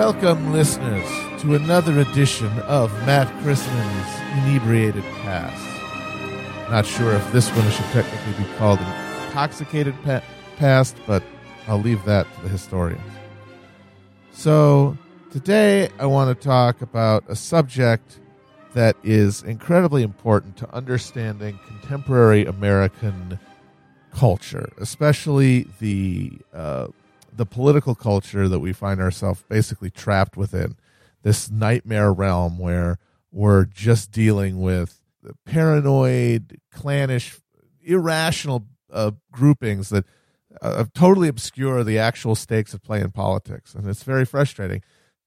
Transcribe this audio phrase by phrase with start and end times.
[0.00, 1.06] Welcome, listeners,
[1.42, 6.70] to another edition of Matt Christman's Inebriated Past.
[6.70, 8.78] Not sure if this one should technically be called
[9.26, 10.22] Intoxicated pa-
[10.56, 11.22] Past, but
[11.68, 13.02] I'll leave that to the historians.
[14.32, 14.96] So,
[15.30, 18.20] today I want to talk about a subject
[18.72, 23.38] that is incredibly important to understanding contemporary American
[24.14, 26.86] culture, especially the uh,
[27.32, 30.76] the political culture that we find ourselves basically trapped within.
[31.22, 32.98] This nightmare realm where
[33.30, 35.00] we're just dealing with
[35.44, 37.38] paranoid, clannish,
[37.82, 40.04] irrational uh, groupings that
[40.62, 44.82] uh, totally obscure the actual stakes of play in politics, and it's very frustrating.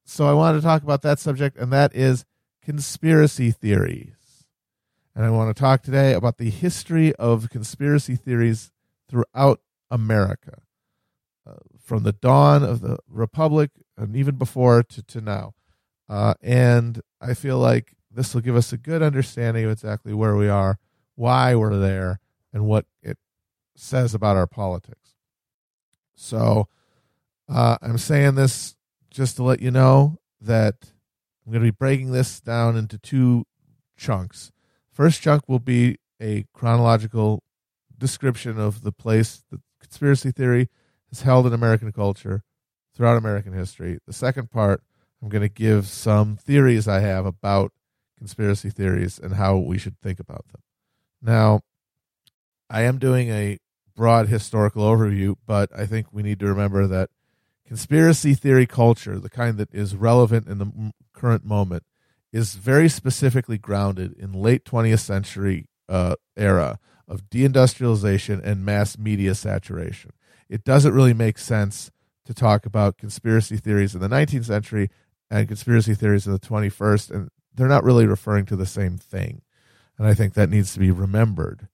[0.06, 2.26] So I wanted to talk about that subject, and that is
[2.64, 4.16] conspiracy theories.
[5.16, 8.72] And I want to talk today about the history of conspiracy theories
[9.08, 10.63] throughout America, uh,
[11.84, 15.54] from the dawn of the Republic and even before to, to now.
[16.10, 20.36] Uh, and I feel like this will give us a good understanding of exactly where
[20.36, 20.80] we are,
[21.16, 22.20] why we're there,
[22.54, 23.18] and what it
[23.76, 25.16] says about our politics.
[26.16, 26.68] So
[27.50, 28.76] uh, I'm saying this
[29.10, 30.76] just to let you know that
[31.46, 33.46] I'm going to be breaking this down into two
[33.98, 34.52] chunks.
[34.92, 37.44] First chunk will be a chronological
[37.98, 40.70] description of the place the conspiracy theory
[41.14, 42.44] is held in American culture
[42.96, 44.00] throughout American history.
[44.08, 44.82] The second part,
[45.22, 47.72] I'm going to give some theories I have about
[48.18, 50.62] conspiracy theories and how we should think about them.
[51.22, 51.62] Now,
[52.70, 53.60] I am doing a
[53.96, 57.12] broad historical overview, but I think we need to remember that
[57.68, 61.84] conspiracy theory culture, the kind that is relevant in the current moment,
[62.32, 69.36] is very specifically grounded in late 20th century uh, era of deindustrialization and mass media
[69.36, 70.12] saturation.
[70.54, 71.90] It doesn't really make sense
[72.26, 74.92] to talk about conspiracy theories in the 19th century
[75.32, 79.42] and conspiracy theories in the 21st, and they're not really referring to the same thing.
[79.98, 81.70] And I think that needs to be remembered.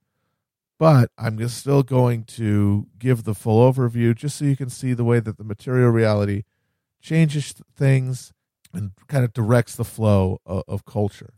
[0.78, 5.04] But I'm still going to give the full overview just so you can see the
[5.04, 6.44] way that the material reality
[7.02, 8.32] changes things
[8.74, 11.34] and kind of directs the flow of, of culture.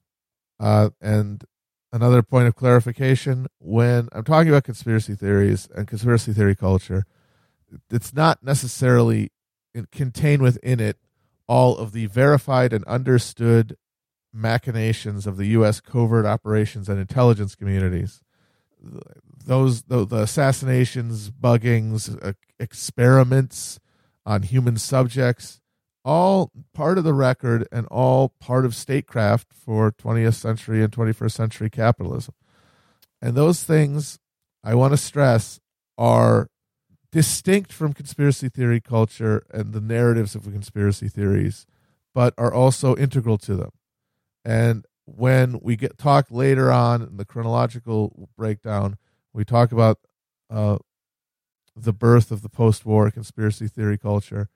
[0.60, 1.44] Uh, and
[1.92, 7.08] another point of clarification when I'm talking about conspiracy theories and conspiracy theory culture,
[7.90, 9.32] it's not necessarily
[9.92, 10.98] contained within it
[11.48, 13.76] all of the verified and understood
[14.34, 15.82] machinations of the U.S.
[15.82, 18.22] covert operations and intelligence communities.
[19.46, 23.80] Those the, the assassinations, buggings, uh, experiments
[24.26, 25.60] on human subjects,
[26.04, 31.32] all part of the record and all part of statecraft for 20th century and 21st
[31.32, 32.34] century capitalism.
[33.22, 34.20] And those things
[34.64, 35.60] I want to stress
[35.98, 36.48] are
[37.12, 41.66] distinct from conspiracy theory culture and the narratives of conspiracy theories,
[42.14, 43.72] but are also integral to them.
[44.46, 48.98] And when we get talk later on in the chronological breakdown,
[49.34, 50.00] we talk about
[50.50, 50.78] uh,
[51.76, 54.50] the birth of the post-war conspiracy theory culture.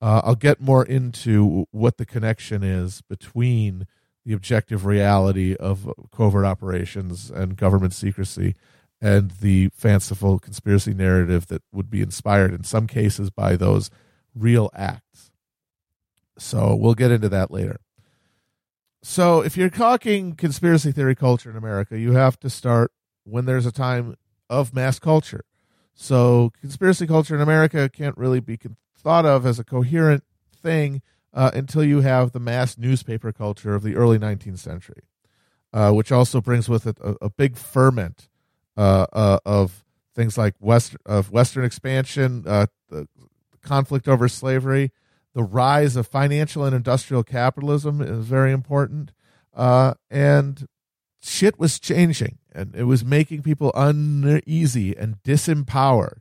[0.00, 3.86] Uh, I'll get more into what the connection is between
[4.24, 8.54] the objective reality of covert operations and government secrecy
[9.00, 13.90] and the fanciful conspiracy narrative that would be inspired in some cases by those
[14.34, 15.30] real acts.
[16.38, 17.80] So we'll get into that later.
[19.02, 22.92] So if you're talking conspiracy theory culture in America, you have to start
[23.24, 24.16] when there's a time
[24.50, 25.44] of mass culture.
[25.94, 28.58] So conspiracy culture in America can't really be
[28.96, 30.24] thought of as a coherent
[30.54, 31.02] thing
[31.32, 35.02] uh, until you have the mass newspaper culture of the early 19th century,
[35.72, 38.29] uh, which also brings with it a, a big ferment
[38.76, 43.06] of things like west of Western expansion, uh, the
[43.62, 44.90] conflict over slavery,
[45.34, 49.12] the rise of financial and industrial capitalism is very important,
[49.54, 50.66] uh, and
[51.22, 56.18] shit was changing, and it was making people uneasy and disempowered.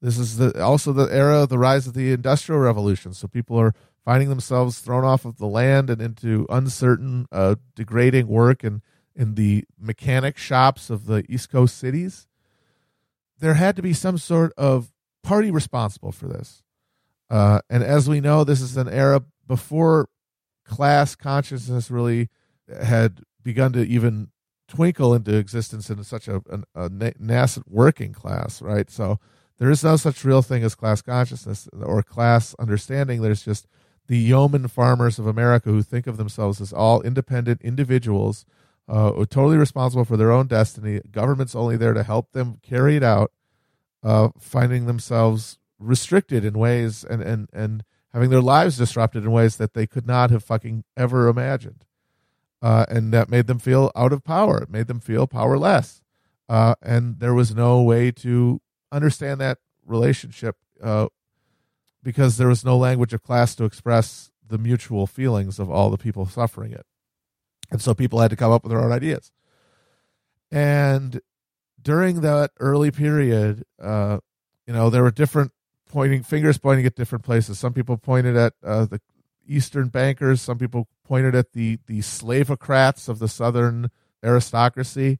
[0.00, 3.12] This is the, also the era of the rise of the industrial revolution.
[3.12, 3.74] So people are
[4.04, 8.80] finding themselves thrown off of the land and into uncertain, uh, degrading work and
[9.18, 12.28] in the mechanic shops of the East Coast cities,
[13.40, 14.92] there had to be some sort of
[15.24, 16.62] party responsible for this.
[17.28, 20.08] Uh, and as we know, this is an era before
[20.64, 22.28] class consciousness really
[22.82, 24.28] had begun to even
[24.68, 26.40] twinkle into existence in such a,
[26.74, 28.88] a, a nascent working class, right?
[28.88, 29.18] So
[29.58, 33.20] there is no such real thing as class consciousness or class understanding.
[33.22, 33.66] There's just
[34.06, 38.44] the yeoman farmers of America who think of themselves as all independent individuals
[38.88, 41.00] uh, totally responsible for their own destiny.
[41.10, 43.32] Government's only there to help them carry it out,
[44.02, 49.56] uh, finding themselves restricted in ways and, and, and having their lives disrupted in ways
[49.56, 51.84] that they could not have fucking ever imagined.
[52.60, 54.62] Uh, and that made them feel out of power.
[54.62, 56.00] It made them feel powerless.
[56.48, 58.60] Uh, and there was no way to
[58.90, 61.08] understand that relationship uh,
[62.02, 65.98] because there was no language of class to express the mutual feelings of all the
[65.98, 66.86] people suffering it.
[67.70, 69.30] And so people had to come up with their own ideas.
[70.50, 71.20] And
[71.80, 74.18] during that early period, uh,
[74.66, 75.52] you know, there were different
[75.88, 77.58] pointing fingers pointing at different places.
[77.58, 79.00] Some people pointed at uh, the
[79.46, 80.40] Eastern bankers.
[80.40, 83.90] Some people pointed at the the slavocrats of the Southern
[84.22, 85.18] aristocracy,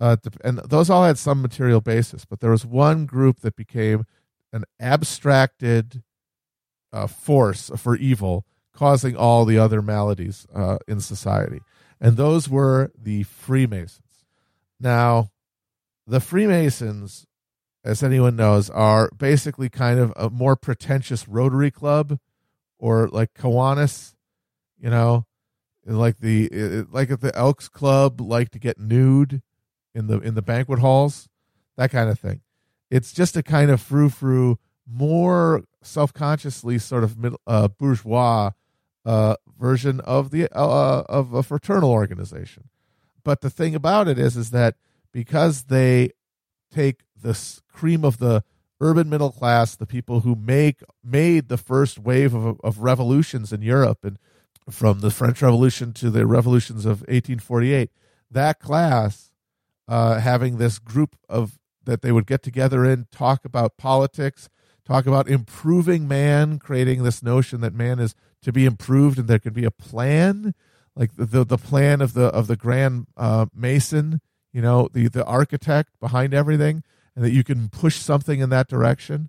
[0.00, 2.24] uh, and those all had some material basis.
[2.24, 4.06] But there was one group that became
[4.52, 6.02] an abstracted
[6.92, 11.60] uh, force for evil, causing all the other maladies uh, in society,
[12.00, 14.00] and those were the Freemasons.
[14.80, 15.30] Now,
[16.06, 17.26] the Freemasons,
[17.84, 22.18] as anyone knows, are basically kind of a more pretentious Rotary Club
[22.78, 24.14] or like Kiwanis,
[24.78, 25.26] you know,
[25.86, 29.42] like the like at the Elks Club like to get nude
[29.94, 31.28] in the in the banquet halls,
[31.76, 32.40] that kind of thing.
[32.90, 38.50] It's just a kind of frou frou, more self consciously sort of middle, uh, bourgeois
[39.04, 42.68] uh, version of the uh, of a fraternal organization.
[43.22, 44.76] But the thing about it is, is that
[45.12, 46.10] because they
[46.72, 47.38] take the
[47.72, 48.44] cream of the
[48.80, 53.62] urban middle class, the people who make made the first wave of, of revolutions in
[53.62, 54.18] Europe, and
[54.70, 57.90] from the French Revolution to the revolutions of 1848,
[58.30, 59.30] that class
[59.88, 64.48] uh, having this group of that they would get together and talk about politics,
[64.86, 68.14] talk about improving man, creating this notion that man is
[68.44, 70.54] to be improved and there could be a plan,
[70.94, 74.20] like the the, the plan of the of the grand uh, mason,
[74.52, 76.82] you know, the the architect behind everything
[77.16, 79.28] and that you can push something in that direction.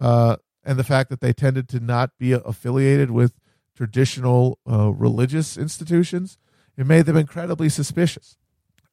[0.00, 3.34] Uh, and the fact that they tended to not be affiliated with
[3.76, 6.38] traditional uh, religious institutions,
[6.76, 8.36] it made them incredibly suspicious.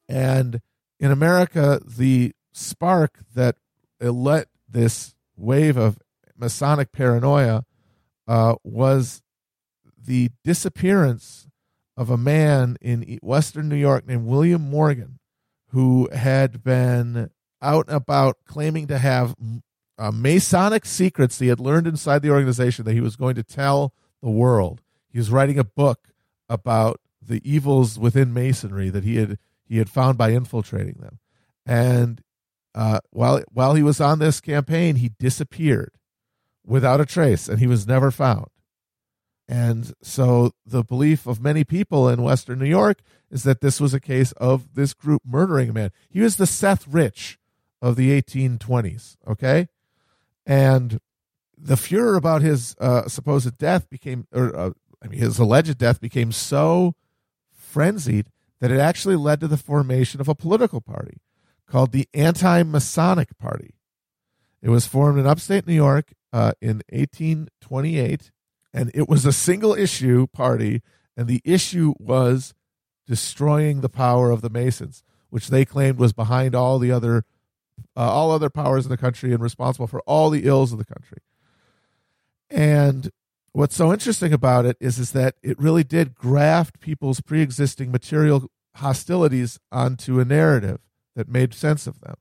[0.09, 0.61] And
[0.99, 3.55] in America, the spark that
[4.01, 5.97] let this wave of
[6.35, 7.63] Masonic paranoia
[8.27, 9.21] uh, was
[10.05, 11.47] the disappearance
[11.97, 15.19] of a man in Western New York named William Morgan,
[15.69, 17.29] who had been
[17.61, 19.35] out and about claiming to have
[19.97, 23.93] uh, Masonic secrets he had learned inside the organization that he was going to tell
[24.21, 24.81] the world.
[25.09, 26.07] He was writing a book
[26.49, 31.19] about the evils within Masonry that he had he had found by infiltrating them.
[31.65, 32.21] And
[32.73, 35.91] uh, while while he was on this campaign, he disappeared
[36.65, 38.47] without a trace, and he was never found.
[39.51, 43.93] And so the belief of many people in Western New York is that this was
[43.93, 45.91] a case of this group murdering a man.
[46.09, 47.37] He was the Seth Rich
[47.81, 49.17] of the 1820s.
[49.27, 49.67] Okay,
[50.45, 51.01] and
[51.57, 54.69] the furor about his uh, supposed death became, or uh,
[55.03, 56.95] I mean, his alleged death became so
[57.51, 58.27] frenzied
[58.61, 61.17] that it actually led to the formation of a political party
[61.67, 63.73] called the Anti-Masonic Party.
[64.61, 68.31] It was formed in upstate New York uh, in 1828,
[68.73, 70.81] and it was a single issue party,
[71.17, 72.53] and the issue was
[73.07, 77.25] destroying the power of the Masons, which they claimed was behind all the other
[77.95, 80.85] uh, all other powers in the country and responsible for all the ills of the
[80.85, 81.17] country.
[82.49, 83.09] And
[83.53, 87.91] what's so interesting about it is, is that it really did graft people's pre existing
[87.91, 90.79] material hostilities onto a narrative
[91.15, 92.15] that made sense of them.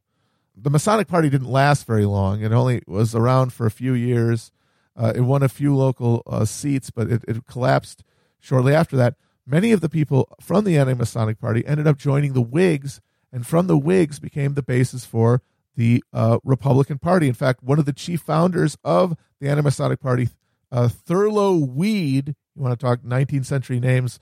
[0.57, 2.43] The Masonic Party didn't last very long.
[2.43, 4.51] It only was around for a few years.
[4.97, 8.05] Uh, it won a few local uh, seats, but it, it collapsed
[8.39, 9.15] shortly after that.
[9.47, 13.01] Many of the people from the anti Masonic Party ended up joining the Whigs,
[13.33, 15.43] and from the Whigs became the basis for
[15.77, 17.27] the uh, Republican Party.
[17.27, 20.29] In fact, one of the chief founders of the Anti-Masonic Party,
[20.71, 24.21] uh, Thurlow Weed, you want to talk 19th century names,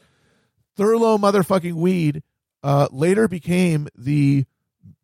[0.77, 2.23] Thurlow motherfucking Weed,
[2.63, 4.45] uh, later became the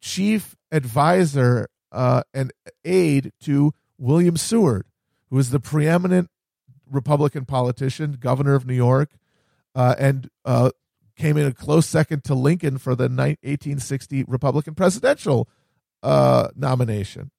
[0.00, 2.52] chief advisor uh, and
[2.85, 4.87] aide to William Seward,
[5.35, 6.31] who was the preeminent
[6.88, 9.11] Republican politician, governor of New York,
[9.75, 10.71] uh, and uh,
[11.17, 15.49] came in a close second to Lincoln for the 1860 Republican presidential
[16.05, 17.33] uh, nomination.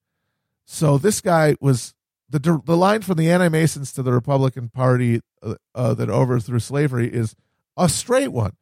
[0.66, 1.94] So this guy was
[2.30, 6.60] the the line from the anti Masons to the Republican Party uh, uh, that overthrew
[6.60, 7.34] slavery is
[7.78, 8.58] a straight one,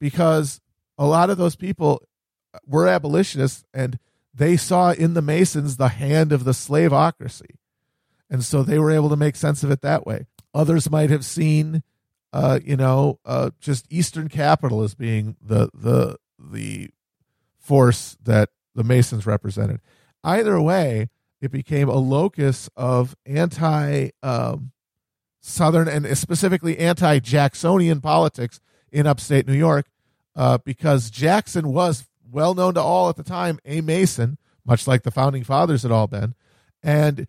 [0.00, 0.62] because
[0.96, 2.00] a lot of those people
[2.66, 3.98] were abolitionists and
[4.32, 7.58] they saw in the Masons the hand of the slaveocracy,
[8.30, 10.26] and so they were able to make sense of it that way.
[10.54, 11.82] Others might have seen,
[12.32, 16.90] uh, you know, uh, just Eastern capital as being the the the
[17.58, 19.80] force that the Masons represented.
[20.24, 21.08] Either way,
[21.40, 24.72] it became a locus of anti um,
[25.40, 29.86] Southern and specifically anti Jacksonian politics in upstate New York
[30.34, 35.02] uh, because Jackson was well known to all at the time a Mason, much like
[35.02, 36.34] the founding fathers had all been.
[36.82, 37.26] And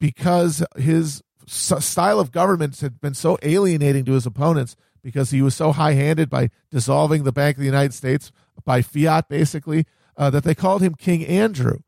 [0.00, 5.54] because his style of government had been so alienating to his opponents, because he was
[5.54, 8.32] so high handed by dissolving the Bank of the United States
[8.64, 11.78] by fiat, basically, uh, that they called him King Andrew.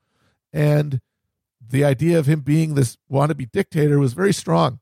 [0.52, 1.00] And
[1.60, 4.80] the idea of him being this wannabe dictator was very strong.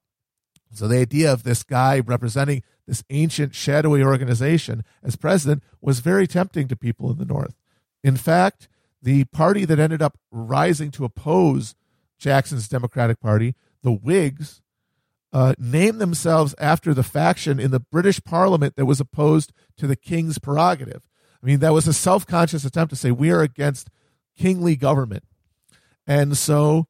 [0.73, 6.27] So the idea of this guy representing this ancient shadowy organization as president was very
[6.27, 7.55] tempting to people in the North.
[8.03, 8.69] In fact,
[9.03, 11.75] the party that ended up rising to oppose
[12.21, 14.63] Jackson's Democratic Party, the Whigs,
[15.33, 19.97] uh, named themselves after the faction in the British Parliament that was opposed to the
[19.97, 21.03] king's prerogative.
[21.43, 23.91] I mean, that was a self conscious attempt to say we are against
[24.37, 25.25] kingly government.
[26.07, 26.87] And so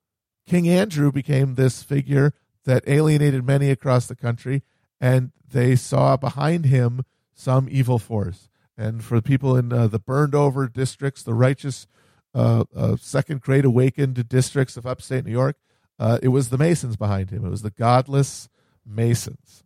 [0.46, 2.32] King Andrew became this figure
[2.64, 4.62] that alienated many across the country,
[5.00, 8.49] and they saw behind him some evil force.
[8.76, 11.87] And for people in uh, the burned over districts, the righteous
[12.34, 15.56] uh, uh, Second Great Awakening districts of upstate New York,
[15.99, 17.44] uh, it was the Masons behind him.
[17.44, 18.49] It was the godless
[18.87, 19.64] Masons.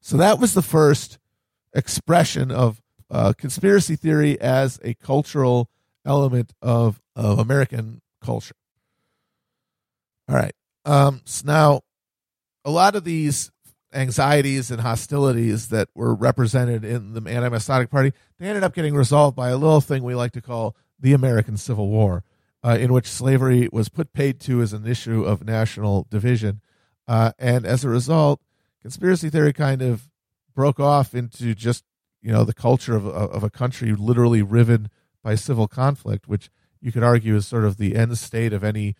[0.00, 1.18] So that was the first
[1.74, 2.80] expression of
[3.10, 5.68] uh, conspiracy theory as a cultural
[6.04, 8.54] element of, of American culture.
[10.28, 10.54] All right.
[10.84, 11.80] Um, so now,
[12.64, 13.50] a lot of these
[13.92, 19.36] anxieties and hostilities that were represented in the anti-Masonic Party, they ended up getting resolved
[19.36, 22.24] by a little thing we like to call the American Civil War,
[22.64, 26.60] uh, in which slavery was put paid to as an issue of national division,
[27.06, 28.40] uh, and as a result,
[28.82, 30.08] conspiracy theory kind of
[30.54, 31.84] broke off into just
[32.22, 34.88] you know the culture of of a country literally riven
[35.22, 36.50] by civil conflict, which
[36.80, 38.94] you could argue is sort of the end state of any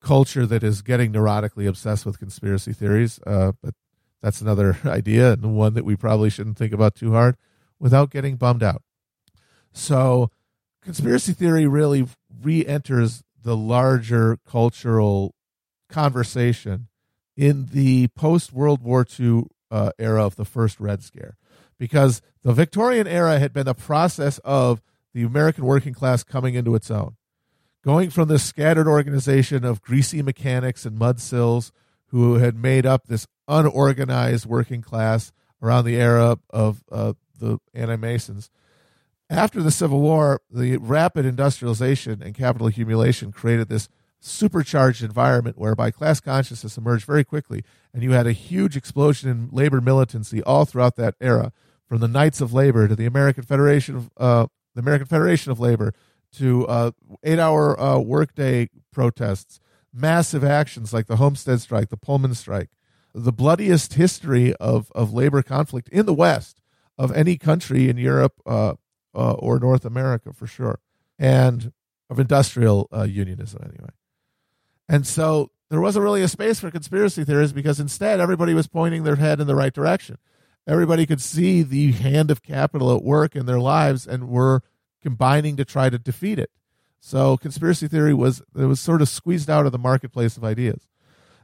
[0.00, 3.20] culture that is getting neurotically obsessed with conspiracy theories.
[3.26, 3.74] Uh, but
[4.20, 7.36] that's another idea and one that we probably shouldn't think about too hard
[7.78, 8.82] without getting bummed out.
[9.72, 10.30] So,
[10.82, 12.08] conspiracy theory really
[12.42, 15.34] re enters the larger cultural
[15.88, 16.88] conversation
[17.36, 21.36] in the post World War II uh, era of the first Red Scare.
[21.78, 24.82] Because the Victorian era had been the process of
[25.14, 27.16] the American working class coming into its own
[27.84, 31.70] going from this scattered organization of greasy mechanics and mudsills
[32.06, 35.32] who had made up this unorganized working class
[35.62, 38.50] around the era of uh, the anti-Masons.
[39.30, 45.92] After the Civil War, the rapid industrialization and capital accumulation created this supercharged environment whereby
[45.92, 47.62] class consciousness emerged very quickly,
[47.94, 51.52] and you had a huge explosion in labor militancy all throughout that era,
[51.86, 55.60] from the Knights of Labor to the American Federation of uh, the American Federation of
[55.60, 55.94] Labor
[56.32, 56.90] to uh,
[57.22, 59.60] eight hour uh, workday protests,
[59.94, 62.70] massive actions like the Homestead strike, the Pullman strike,
[63.14, 66.60] the bloodiest history of, of labor conflict in the West
[66.98, 68.34] of any country in Europe
[69.14, 70.80] uh, or North America for sure,
[71.18, 71.72] and
[72.08, 73.90] of industrial uh, unionism anyway.
[74.88, 79.04] And so there wasn't really a space for conspiracy theories because instead everybody was pointing
[79.04, 80.18] their head in the right direction.
[80.66, 84.62] Everybody could see the hand of capital at work in their lives and were
[85.00, 86.50] combining to try to defeat it.
[87.00, 90.86] So conspiracy theory was it was sort of squeezed out of the marketplace of ideas.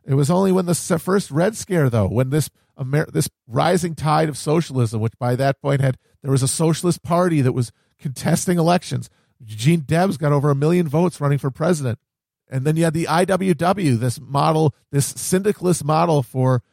[0.05, 4.29] It was only when the first Red Scare, though, when this Amer- this rising tide
[4.29, 5.97] of socialism, which by that point had
[6.27, 9.09] there was a socialist party that was contesting elections.
[9.39, 12.01] Eugene Debs got over a million votes running for president,
[12.51, 16.65] and then you had the IWW, this model, this syndicalist model for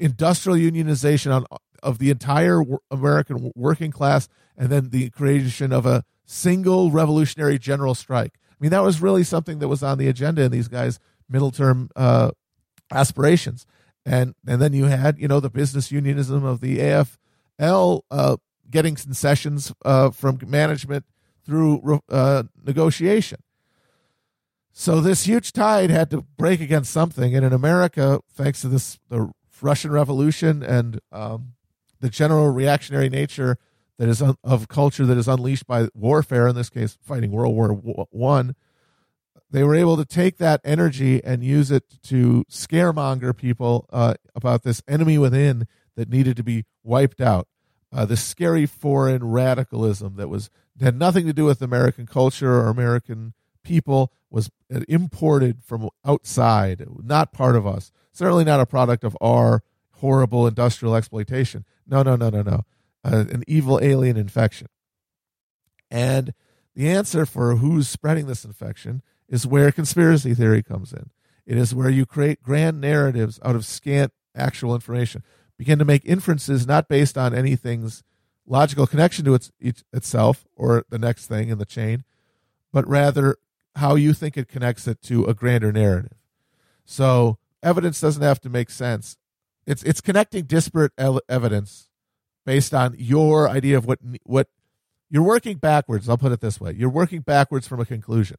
[0.00, 1.46] industrial unionization on,
[1.84, 7.94] of the entire American working class and then the creation of a single revolutionary general
[7.94, 8.32] strike.
[8.50, 11.52] I mean, that was really something that was on the agenda in these guys' middle
[11.52, 12.32] term uh,
[12.90, 13.66] aspirations.
[14.04, 18.36] And and then you had you know the business unionism of the AFL uh,
[18.70, 21.04] getting concessions uh, from management
[21.44, 23.40] through uh, negotiation.
[24.72, 28.98] So this huge tide had to break against something, and in America, thanks to this
[29.08, 31.52] the Russian Revolution and um,
[32.00, 33.58] the general reactionary nature
[33.98, 36.48] that is un- of culture that is unleashed by warfare.
[36.48, 38.54] In this case, fighting World War One.
[39.52, 44.62] They were able to take that energy and use it to scaremonger people uh, about
[44.62, 47.48] this enemy within that needed to be wiped out.
[47.92, 52.68] Uh, this scary foreign radicalism that was had nothing to do with American culture or
[52.68, 54.50] American people was
[54.88, 57.90] imported from outside, not part of us.
[58.12, 59.62] Certainly not a product of our
[59.96, 61.64] horrible industrial exploitation.
[61.86, 62.64] No, no, no, no, no
[63.04, 64.68] uh, an evil alien infection.
[65.90, 66.32] And
[66.74, 71.10] the answer for who's spreading this infection is where conspiracy theory comes in.
[71.46, 75.22] It is where you create grand narratives out of scant actual information.
[75.60, 78.02] Begin to make inferences not based on anything's
[78.46, 79.52] logical connection to its,
[79.92, 82.02] itself or the next thing in the chain,
[82.72, 83.36] but rather
[83.74, 86.16] how you think it connects it to a grander narrative.
[86.86, 89.18] So evidence doesn't have to make sense.
[89.66, 91.90] It's it's connecting disparate evidence
[92.46, 94.48] based on your idea of what what
[95.10, 96.08] you're working backwards.
[96.08, 98.38] I'll put it this way: you're working backwards from a conclusion.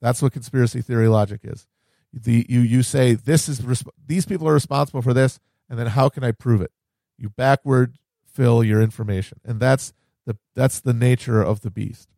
[0.00, 1.66] That's what conspiracy theory logic is.
[2.14, 3.62] The you you say this is
[4.06, 5.38] these people are responsible for this,
[5.68, 6.72] and then how can I prove it?
[7.18, 9.92] You backward fill your information, and that's
[10.26, 12.08] the that's the nature of the beast.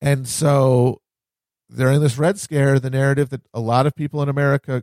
[0.00, 1.00] And so
[1.74, 4.82] during this Red Scare, the narrative that a lot of people in America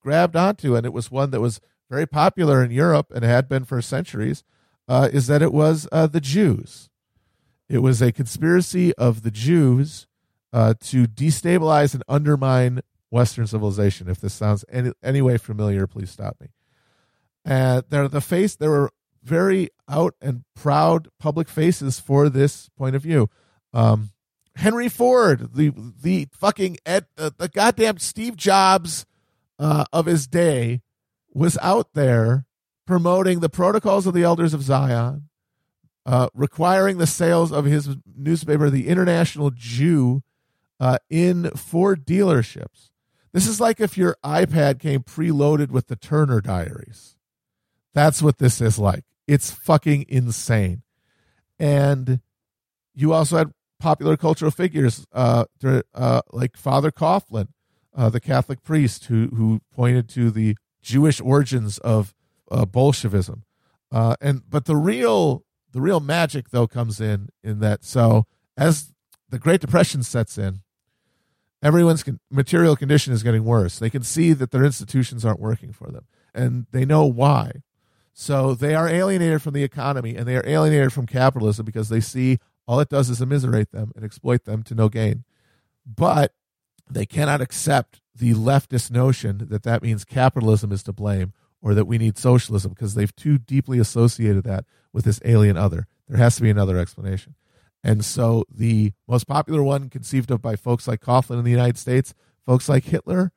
[0.00, 1.60] grabbed onto, and it was one that was
[1.90, 4.44] very popular in Europe and had been for centuries,
[4.88, 6.88] uh, is that it was uh, the Jews.
[7.68, 10.06] It was a conspiracy of the Jews
[10.52, 14.08] uh, to destabilize and undermine Western civilization.
[14.08, 16.48] If this sounds any, any way familiar, please stop me.
[17.44, 18.56] And they're the face.
[18.56, 18.90] They were
[19.22, 23.28] very out and proud public faces for this point of view.
[23.72, 24.10] Um,
[24.56, 29.06] Henry Ford, the the fucking Ed, uh, the goddamn Steve Jobs
[29.58, 30.82] uh, of his day,
[31.32, 32.44] was out there
[32.86, 35.28] promoting the protocols of the elders of Zion,
[36.04, 40.22] uh, requiring the sales of his newspaper, The International Jew,
[40.78, 42.90] uh, in Ford dealerships.
[43.32, 47.16] This is like if your iPad came preloaded with the Turner Diaries.
[47.94, 49.04] That's what this is like.
[49.26, 50.82] It's fucking insane.
[51.58, 52.20] And
[52.94, 55.44] you also had popular cultural figures uh,
[55.94, 57.48] uh, like Father Coughlin,
[57.94, 62.14] uh, the Catholic priest who who pointed to the Jewish origins of
[62.50, 63.44] uh, Bolshevism.
[63.90, 68.92] Uh, and but the real the real magic though comes in in that so as
[69.28, 70.60] the Great Depression sets in,
[71.62, 73.78] everyone's con- material condition is getting worse.
[73.78, 77.62] They can see that their institutions aren't working for them, and they know why.
[78.12, 82.00] So they are alienated from the economy and they are alienated from capitalism because they
[82.00, 85.24] see all it does is immiserate them and exploit them to no gain.
[85.86, 86.34] But
[86.90, 91.86] they cannot accept the leftist notion that that means capitalism is to blame or that
[91.86, 95.86] we need socialism because they've too deeply associated that with this alien other.
[96.08, 97.34] There has to be another explanation.
[97.82, 101.78] And so the most popular one conceived of by folks like Coughlin in the United
[101.78, 103.32] States, folks like Hitler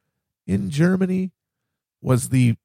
[0.46, 1.32] in Germany,
[2.02, 2.56] was the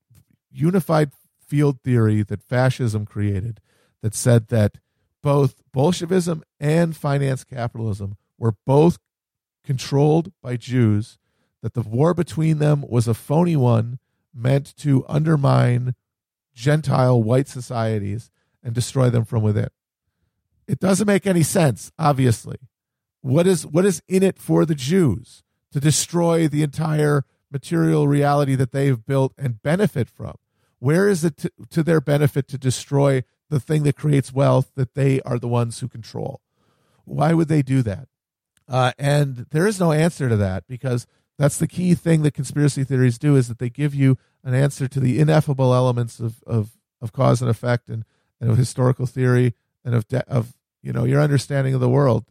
[0.51, 1.13] unified
[1.51, 3.61] field theory that fascism created
[4.03, 4.79] that said that
[5.21, 8.99] both Bolshevism and finance capitalism were both
[9.65, 11.19] controlled by Jews,
[11.61, 13.99] that the war between them was a phony one
[14.33, 15.95] meant to undermine
[16.55, 18.31] Gentile white societies
[18.63, 19.69] and destroy them from within.
[20.69, 22.59] It doesn't make any sense, obviously.
[23.23, 28.55] What is what is in it for the Jews to destroy the entire material reality
[28.55, 30.37] that they've built and benefit from?
[30.81, 34.95] Where is it to, to their benefit to destroy the thing that creates wealth that
[34.95, 36.41] they are the ones who control?
[37.05, 38.09] Why would they do that?
[38.69, 41.07] Uh, and there is no answer to that because
[41.39, 44.89] that's the key thing that conspiracy theories do is that they give you an answer
[44.89, 48.05] to the ineffable elements of, of, of cause and effect and,
[48.41, 52.27] and of historical theory and of, de- of you know your understanding of the world.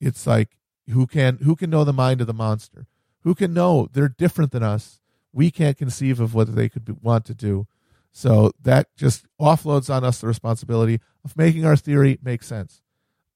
[0.00, 0.58] It's like
[0.90, 2.86] who can who can know the mind of the monster?
[3.22, 3.88] Who can know?
[3.92, 5.00] They're different than us.
[5.32, 7.66] We can't conceive of what they could be, want to do
[8.12, 12.82] so that just offloads on us the responsibility of making our theory make sense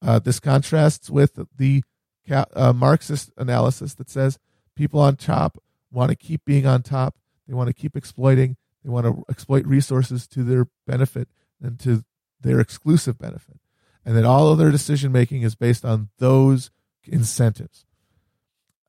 [0.04, 1.82] uh, this contrasts with the
[2.30, 4.38] uh, marxist analysis that says
[4.76, 5.58] people on top
[5.90, 7.16] want to keep being on top.
[7.48, 8.56] They want to keep exploiting.
[8.84, 11.28] They want to exploit resources to their benefit
[11.62, 12.04] and to
[12.40, 13.58] their exclusive benefit.
[14.04, 16.70] And that all of their decision making is based on those
[17.04, 17.86] incentives.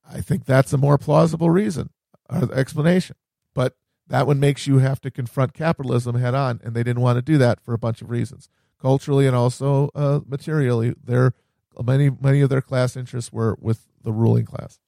[0.10, 1.92] I think that's a more plausible reason
[2.30, 3.16] or explanation.
[3.54, 3.76] But
[4.08, 7.22] that one makes you have to confront capitalism head on, and they didn't want to
[7.22, 10.94] do that for a bunch of reasons, culturally and also uh, materially.
[11.04, 11.34] Their
[11.84, 14.80] many many of their class interests were with the ruling class.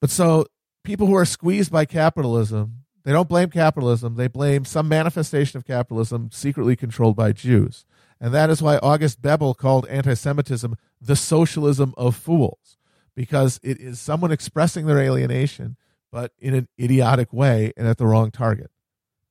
[0.00, 0.46] But so
[0.84, 5.66] people who are squeezed by capitalism, they don't blame capitalism, they blame some manifestation of
[5.66, 7.84] capitalism secretly controlled by Jews.
[8.20, 12.78] And that is why August Bebel called anti Semitism the socialism of fools,
[13.16, 15.76] because it is someone expressing their alienation,
[16.12, 18.70] but in an idiotic way and at the wrong target.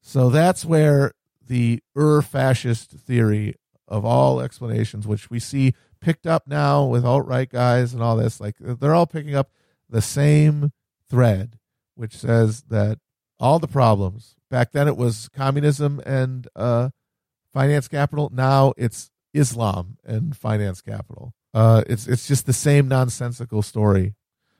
[0.01, 1.13] So that's where
[1.45, 3.55] the ur fascist theory
[3.87, 8.17] of all explanations, which we see picked up now with alt right guys and all
[8.17, 9.51] this, like they're all picking up
[9.89, 10.71] the same
[11.07, 11.59] thread,
[11.95, 12.99] which says that
[13.39, 16.89] all the problems back then it was communism and uh,
[17.51, 18.29] finance capital.
[18.31, 21.33] Now it's Islam and finance capital.
[21.53, 24.13] Uh, it's it's just the same nonsensical story.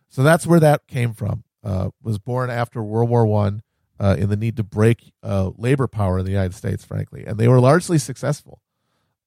[0.09, 1.43] So that's where that came from.
[1.63, 3.61] Uh, was born after World War One.
[4.01, 7.37] uh, in the need to break uh, labor power in the United States, frankly, and
[7.37, 8.61] they were largely successful.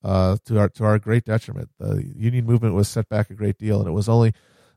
[0.03, 3.79] To our to our great detriment, the union movement was set back a great deal,
[3.79, 4.35] and it was only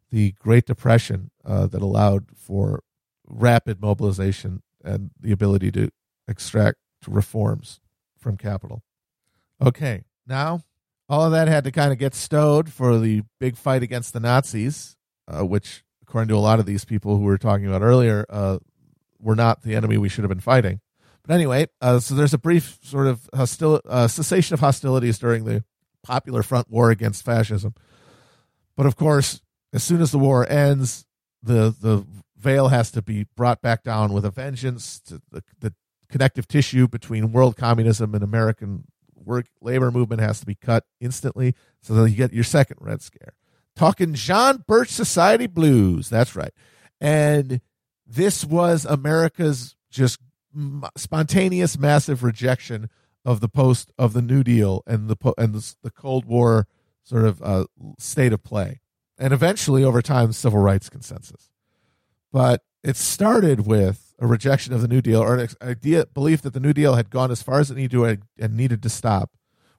[0.09, 2.83] the Great Depression that allowed for
[3.27, 5.89] rapid mobilization and the ability to
[6.29, 7.81] extract reforms
[8.17, 8.83] from capital.
[9.61, 10.61] Okay, now
[11.09, 14.21] all of that had to kind of get stowed for the big fight against the
[14.21, 14.95] Nazis,
[15.27, 18.25] uh, which, according to a lot of these people who we were talking about earlier,
[18.29, 18.57] uh,
[19.19, 20.79] were not the enemy we should have been fighting.
[21.23, 25.43] But anyway, uh, so there's a brief sort of hostil- uh, cessation of hostilities during
[25.43, 25.63] the
[26.03, 27.73] Popular Front War against fascism.
[28.77, 29.41] But of course,
[29.73, 31.05] as soon as the war ends,
[31.43, 32.05] the the
[32.37, 34.99] veil has to be brought back down with a vengeance.
[34.99, 35.73] The, the
[36.07, 41.55] connective tissue between world communism and American work labor movement has to be cut instantly,
[41.81, 43.33] so that you get your second Red Scare.
[43.77, 46.09] Talking John Birch Society blues.
[46.09, 46.51] That's right,
[46.99, 47.61] and
[48.05, 50.19] this was America's just
[50.97, 52.89] spontaneous, massive rejection
[53.23, 56.67] of the post of the New Deal and the and the, the Cold War
[57.03, 57.65] sort of uh,
[57.99, 58.81] state of play,
[59.19, 61.51] and eventually over time, civil rights consensus.
[62.31, 66.53] But it started with a rejection of the New Deal or an idea belief that
[66.53, 68.05] the New Deal had gone as far as it needed to
[68.39, 69.31] and needed to stop,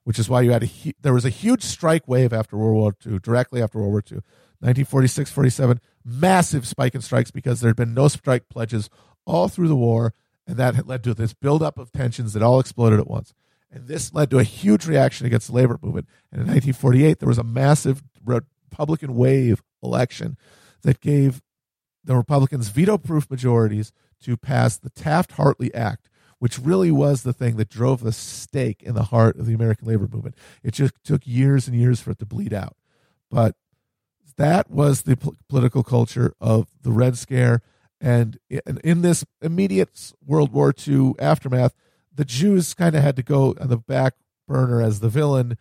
[0.09, 0.71] which is why you had a
[1.03, 4.17] there was a huge strike wave after World War II, directly after World War II,
[4.61, 8.89] 1946, 47, massive spike in strikes because there had been no strike pledges
[9.27, 10.15] all through the war
[10.47, 13.35] and that had led to this buildup of tensions that all exploded at once.
[13.71, 16.09] And this led to a huge reaction against the labor movement.
[16.33, 20.39] And in 1948, there was a massive Republican wave election
[20.85, 21.43] that gave
[22.03, 23.93] the Republicans veto proof majorities
[24.23, 28.83] to pass the Taft Hartley Act, which really was the thing that drove the stake
[28.83, 30.37] in the heart of the American labor movement.
[30.63, 32.77] It just took years and years for it to bleed out.
[33.31, 33.57] But
[34.37, 35.17] that was the
[35.49, 37.63] political culture of the Red Scare
[38.01, 41.75] and in this immediate World War II aftermath,
[42.15, 44.15] the Jews kind of had to go on the back
[44.47, 45.57] burner as the villain.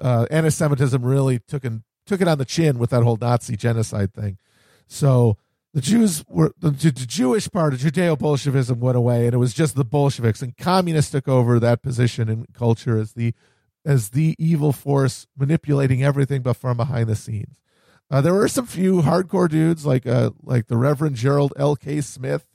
[0.00, 4.12] Uh, anti-Semitism really took and took it on the chin with that whole Nazi genocide
[4.12, 4.38] thing.
[4.86, 5.36] So
[5.74, 9.74] the Jews were the, the Jewish part of Judeo-Bolshevism went away, and it was just
[9.74, 13.34] the Bolsheviks and communists took over that position in culture as the
[13.84, 17.60] as the evil force manipulating everything, but from behind the scenes.
[18.08, 21.74] Uh, there were some few hardcore dudes like uh, like the Reverend Gerald L.
[21.74, 22.00] K.
[22.00, 22.46] Smith,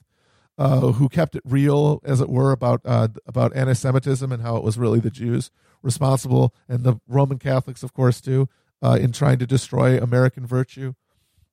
[0.58, 4.64] uh, who kept it real, as it were, about uh, about anti-Semitism and how it
[4.64, 5.52] was really the Jews
[5.82, 8.48] responsible, and the Roman Catholics, of course, too,
[8.82, 10.94] uh, in trying to destroy American virtue.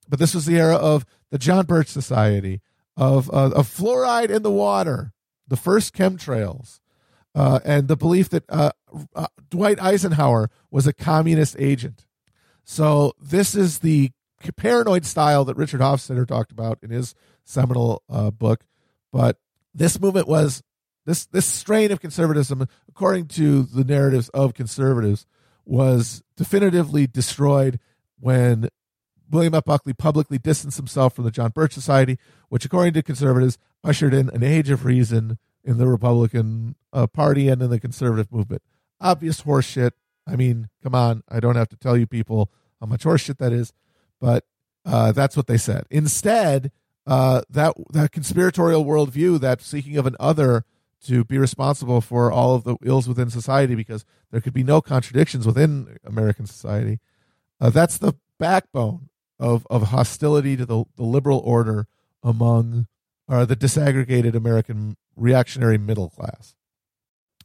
[0.09, 2.61] But this was the era of the John Birch Society,
[2.97, 5.13] of uh, of fluoride in the water,
[5.49, 6.81] the first chemtrails,
[7.35, 8.73] and the belief that
[9.51, 12.07] Dwight Eisenhower was a communist agent.
[12.65, 14.11] So this is the
[14.57, 17.15] paranoid style that Richard Hofstadter talked about in his
[17.45, 18.65] seminal uh, book.
[19.13, 19.39] But
[19.75, 20.63] this movement was
[21.05, 25.27] this this strain of conservatism, according to the narratives of conservatives,
[25.65, 27.79] was definitively destroyed
[28.19, 28.69] when
[29.31, 29.65] William F.
[29.65, 34.29] Buckley publicly distanced himself from the John Birch Society, which, according to conservatives, ushered in
[34.31, 38.63] an age of reason in the Republican uh, Party and in the conservative movement.
[39.01, 39.93] Obvious horseshit.
[40.27, 43.53] I mean, come on, I don't have to tell you people how much horseshit that
[43.53, 43.73] is,
[44.21, 44.45] but
[44.85, 45.85] uh, that's what they said.
[45.91, 46.71] Instead,
[47.07, 50.65] uh, that that conspiratorial worldview, that seeking of an other
[51.05, 54.81] to be responsible for all of the ills within society, because there could be no
[54.81, 56.99] contradictions within American society.
[57.61, 61.87] Uh, that's the backbone of of hostility to the, the liberal order
[62.23, 62.87] among
[63.29, 66.55] or the disaggregated American reactionary middle class.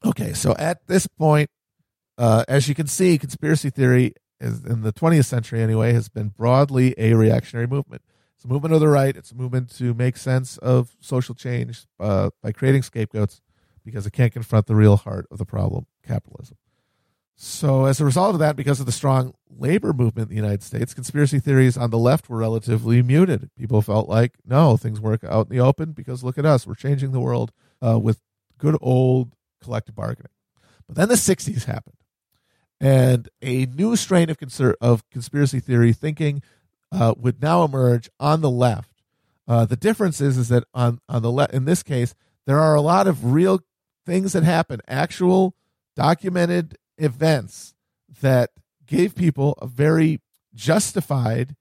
[0.05, 1.49] Okay, so at this point,
[2.17, 6.29] uh, as you can see, conspiracy theory is, in the 20th century anyway has been
[6.29, 8.01] broadly a reactionary movement.
[8.35, 9.15] It's a movement of the right.
[9.15, 13.41] It's a movement to make sense of social change uh, by creating scapegoats
[13.85, 16.57] because it can't confront the real heart of the problem, capitalism.
[17.35, 20.61] So, as a result of that, because of the strong labor movement in the United
[20.61, 23.49] States, conspiracy theories on the left were relatively muted.
[23.57, 26.67] People felt like, no, things work out in the open because look at us.
[26.67, 28.21] We're changing the world uh, with
[28.59, 30.31] good old collective bargaining.
[30.87, 31.95] But then the 60s happened
[32.81, 36.41] and a new strain of, conser- of conspiracy theory thinking
[36.91, 39.03] uh, would now emerge on the left.
[39.47, 42.15] Uh, the difference is, is that on, on the left, in this case,
[42.47, 43.61] there are a lot of real
[44.05, 45.55] things that happen, actual
[45.95, 47.73] documented events
[48.21, 48.51] that
[48.85, 50.21] gave people a very
[50.53, 51.55] justified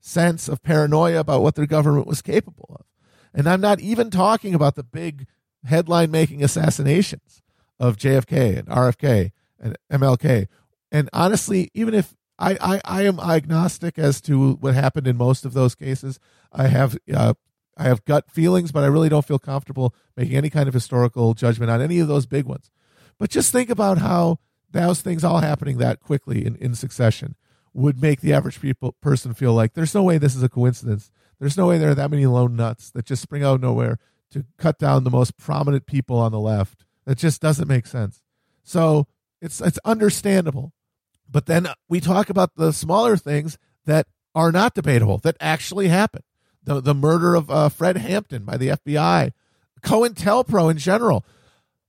[0.00, 2.86] sense of paranoia about what their government was capable of.
[3.32, 5.26] And I'm not even talking about the big
[5.64, 7.40] headline making assassinations
[7.78, 10.48] of JFK and RFK and MLK,
[10.90, 15.44] and honestly, even if I, I, I am agnostic as to what happened in most
[15.44, 16.20] of those cases,
[16.52, 17.34] I have uh,
[17.76, 21.32] I have gut feelings, but I really don't feel comfortable making any kind of historical
[21.32, 22.70] judgment on any of those big ones.
[23.18, 24.38] But just think about how
[24.72, 27.36] those things all happening that quickly in, in succession
[27.74, 31.10] would make the average people person feel like there's no way this is a coincidence.
[31.38, 33.98] There's no way there are that many lone nuts that just spring out of nowhere
[34.30, 36.84] to cut down the most prominent people on the left.
[37.04, 38.22] That just doesn't make sense.
[38.62, 39.06] So
[39.40, 40.72] it's it's understandable.
[41.28, 46.24] But then we talk about the smaller things that are not debatable that actually happened.
[46.62, 49.32] The the murder of uh, Fred Hampton by the FBI,
[49.82, 51.24] COINTELPRO in general,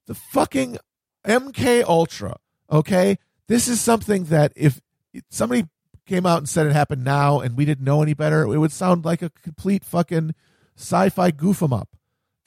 [0.08, 0.78] the fucking
[1.26, 2.38] MK Ultra.
[2.74, 4.82] Okay, this is something that if
[5.30, 5.68] somebody
[6.08, 8.72] came out and said it happened now and we didn't know any better, it would
[8.72, 10.34] sound like a complete fucking
[10.76, 11.90] sci-fi goof 'em up.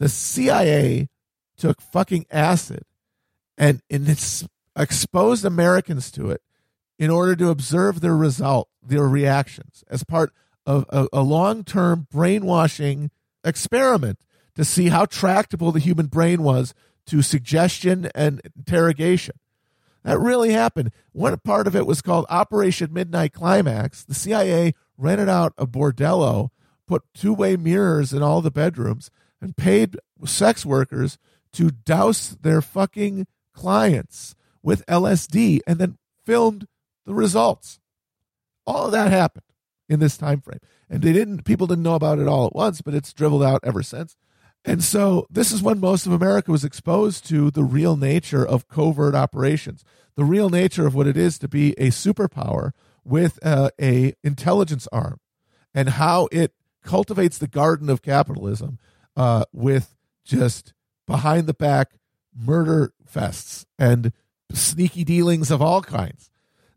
[0.00, 1.08] The CIA
[1.56, 2.82] took fucking acid
[3.56, 4.08] and, and
[4.76, 6.42] exposed Americans to it
[6.98, 10.32] in order to observe their result, their reactions as part
[10.66, 13.12] of a, a long term brainwashing
[13.44, 14.18] experiment
[14.56, 16.74] to see how tractable the human brain was
[17.06, 19.36] to suggestion and interrogation.
[20.06, 20.92] That really happened.
[21.10, 24.04] One part of it was called Operation Midnight Climax.
[24.04, 26.50] The CIA rented out a bordello,
[26.86, 31.18] put two way mirrors in all the bedrooms, and paid sex workers
[31.54, 36.68] to douse their fucking clients with LSD and then filmed
[37.04, 37.80] the results.
[38.64, 39.42] All of that happened
[39.88, 40.60] in this time frame.
[40.88, 43.60] And they didn't people didn't know about it all at once, but it's dribbled out
[43.64, 44.14] ever since.
[44.66, 48.66] And so this is when most of America was exposed to the real nature of
[48.66, 49.84] covert operations,
[50.16, 52.72] the real nature of what it is to be a superpower
[53.04, 55.20] with uh, a intelligence arm,
[55.72, 56.52] and how it
[56.82, 58.78] cultivates the garden of capitalism
[59.16, 60.74] uh, with just
[61.06, 61.92] behind the back
[62.36, 64.12] murder fests and
[64.52, 66.28] sneaky dealings of all kinds.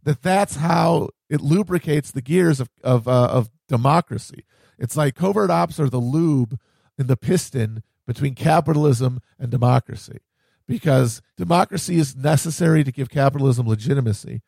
[0.04, 4.46] That that's how it lubricates the gears of of, uh, of democracy.
[4.78, 6.60] It's like covert ops are the lube
[7.00, 10.20] in the piston between capitalism and democracy,
[10.68, 14.42] because democracy is necessary to give capitalism legitimacy,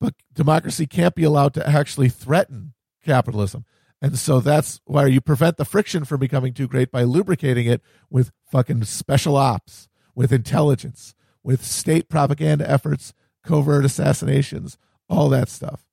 [0.00, 3.64] but democracy can't be allowed to actually threaten capitalism.
[4.02, 7.80] And so that's why you prevent the friction from becoming too great by lubricating it
[8.10, 14.76] with fucking special ops, with intelligence, with state propaganda efforts, covert assassinations,
[15.08, 15.86] all that stuff.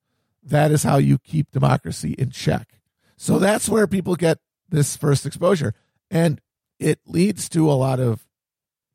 [0.43, 2.81] That is how you keep democracy in check.
[3.15, 5.73] So that's where people get this first exposure.
[6.13, 6.39] And
[6.79, 8.27] it leads to a lot of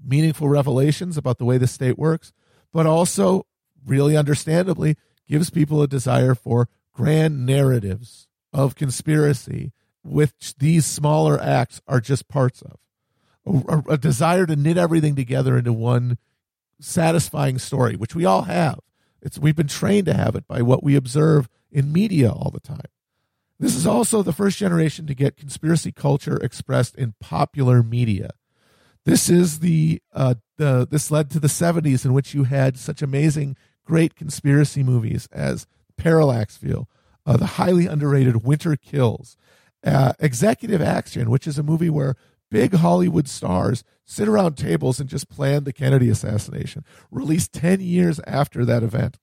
[0.02, 2.32] meaningful revelations about the way the state works,
[2.72, 3.44] but also,
[3.84, 9.72] really understandably, gives people a desire for grand narratives of conspiracy,
[10.04, 12.76] which these smaller acts are just parts of.
[13.68, 16.18] A, a, desire to knit everything together into one
[16.80, 18.78] satisfying story, which we all have.
[19.20, 22.60] It's we've been trained to have it by what we observe in media all the
[22.60, 22.90] time.
[23.60, 28.30] This is also the first generation to get conspiracy culture expressed in popular media.
[29.04, 33.02] This is the uh, the this led to the 70s in which you had such
[33.02, 35.66] amazing great conspiracy movies as
[35.96, 36.86] Parallax View,
[37.26, 39.36] uh, the highly underrated Winter Kills,
[39.84, 42.16] uh, Executive Action, which is a movie where
[42.50, 48.20] big Hollywood stars sit around tables and just plan the Kennedy assassination, released 10 years
[48.26, 49.18] after that event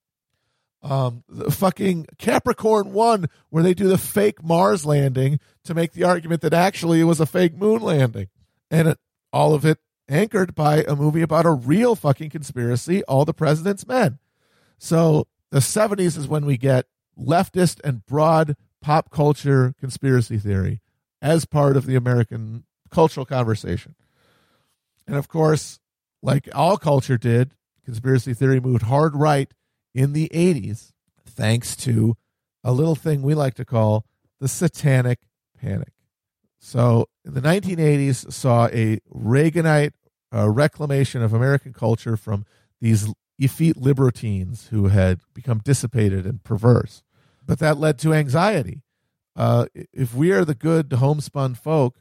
[0.81, 6.03] um, the fucking Capricorn One, where they do the fake Mars landing to make the
[6.03, 8.27] argument that actually it was a fake moon landing,
[8.69, 8.99] and it,
[9.33, 13.87] all of it anchored by a movie about a real fucking conspiracy, All the President's
[13.87, 14.19] Men.
[14.77, 16.85] So the 70s is when we get
[17.17, 20.81] leftist and broad pop culture conspiracy theory
[21.21, 23.95] as part of the American cultural conversation.
[25.07, 25.79] And of course,
[26.21, 27.51] like all culture did,
[27.83, 29.51] conspiracy theory moved hard right
[29.95, 30.91] in the 80s
[31.25, 32.15] thanks to
[32.63, 34.05] a little thing we like to call
[34.39, 35.19] the satanic
[35.59, 35.93] panic.
[36.59, 39.93] So, in the 1980s saw a Reaganite
[40.33, 42.45] uh, reclamation of American culture from
[42.81, 43.07] these
[43.39, 47.03] effete libertines who had become dissipated and perverse.
[47.45, 48.81] But that led to anxiety.
[49.35, 51.99] Uh, if we are the good homespun folk,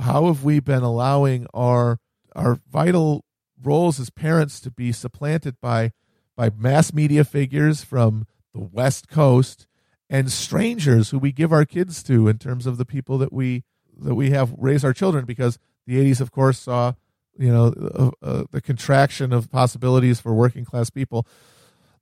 [0.00, 1.98] how have we been allowing our
[2.34, 3.24] our vital
[3.62, 5.92] roles as parents to be supplanted by
[6.36, 9.66] by mass media figures from the West Coast
[10.08, 13.64] and strangers who we give our kids to in terms of the people that we
[13.98, 16.92] that we have raise our children because the 80s of course saw
[17.38, 21.26] you know uh, uh, the contraction of possibilities for working class people.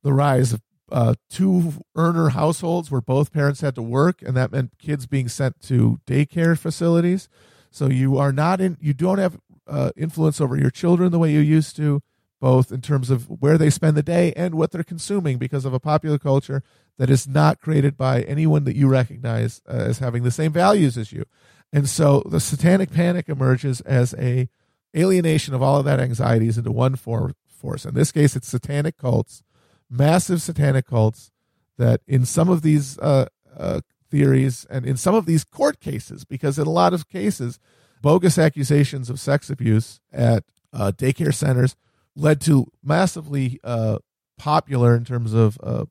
[0.02, 4.52] The rise of uh, two earner households where both parents had to work and that
[4.52, 7.28] meant kids being sent to daycare facilities.
[7.70, 11.32] So you are not in you don't have uh, influence over your children the way
[11.32, 12.02] you used to
[12.44, 15.72] both in terms of where they spend the day and what they're consuming because of
[15.72, 16.62] a popular culture
[16.98, 20.98] that is not created by anyone that you recognize uh, as having the same values
[20.98, 21.24] as you.
[21.72, 24.50] And so the satanic panic emerges as a
[24.94, 27.86] alienation of all of that anxieties into one for, force.
[27.86, 29.42] In this case, it's satanic cults,
[29.88, 31.30] massive satanic cults
[31.78, 33.24] that in some of these uh,
[33.56, 33.80] uh,
[34.10, 37.58] theories and in some of these court cases, because in a lot of cases,
[38.02, 41.74] bogus accusations of sex abuse at uh, daycare centers
[42.16, 43.98] led to massively uh,
[44.38, 45.84] popular in terms of uh,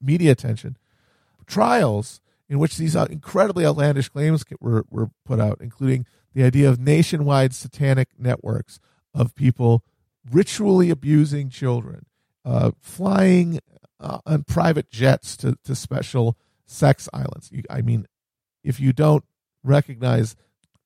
[0.00, 0.76] media attention
[1.46, 6.68] trials in which these uh, incredibly outlandish claims were, were put out, including the idea
[6.68, 8.80] of nationwide satanic networks
[9.14, 9.82] of people
[10.30, 12.06] ritually abusing children,
[12.44, 13.60] uh, flying
[14.00, 17.50] uh, on private jets to, to special sex islands.
[17.70, 18.06] I mean,
[18.62, 19.24] if you don't
[19.62, 20.36] recognize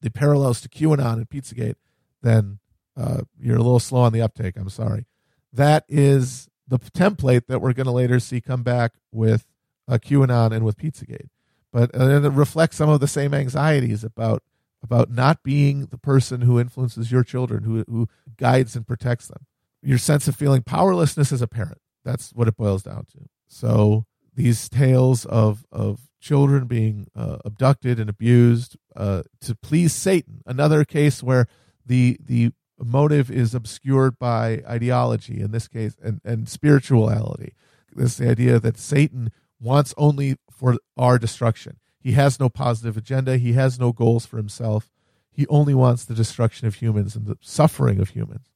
[0.00, 1.76] the parallels to QAnon and Pizzagate,
[2.22, 2.58] then
[2.98, 4.56] uh, you're a little slow on the uptake.
[4.56, 5.06] I'm sorry.
[5.52, 9.46] That is the template that we're going to later see come back with
[9.86, 11.28] uh, QAnon and with Pizzagate.
[11.72, 14.42] But uh, it reflects some of the same anxieties about
[14.82, 19.46] about not being the person who influences your children, who who guides and protects them.
[19.82, 21.78] Your sense of feeling powerlessness as a parent.
[22.04, 23.28] That's what it boils down to.
[23.48, 30.42] So these tales of of children being uh, abducted and abused uh, to please Satan.
[30.46, 31.46] Another case where
[31.84, 32.52] the the
[32.84, 37.54] motive is obscured by ideology in this case and, and spirituality.
[37.92, 41.78] This the idea that Satan wants only for our destruction.
[42.00, 43.38] He has no positive agenda.
[43.38, 44.90] He has no goals for himself.
[45.30, 48.46] He only wants the destruction of humans and the suffering of humans.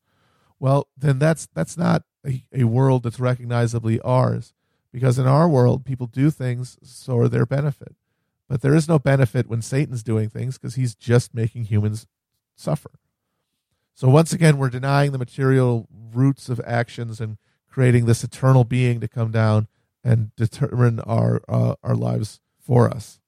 [0.58, 4.52] Well, then that's that's not a, a world that's recognizably ours,
[4.92, 7.96] because in our world, people do things for their benefit.
[8.48, 12.06] But there is no benefit when Satan's doing things because he's just making humans
[12.54, 12.90] suffer.
[13.94, 19.00] So once again, we're denying the material roots of actions and creating this eternal being
[19.00, 19.68] to come down
[20.04, 23.20] and determine our uh, our lives for us.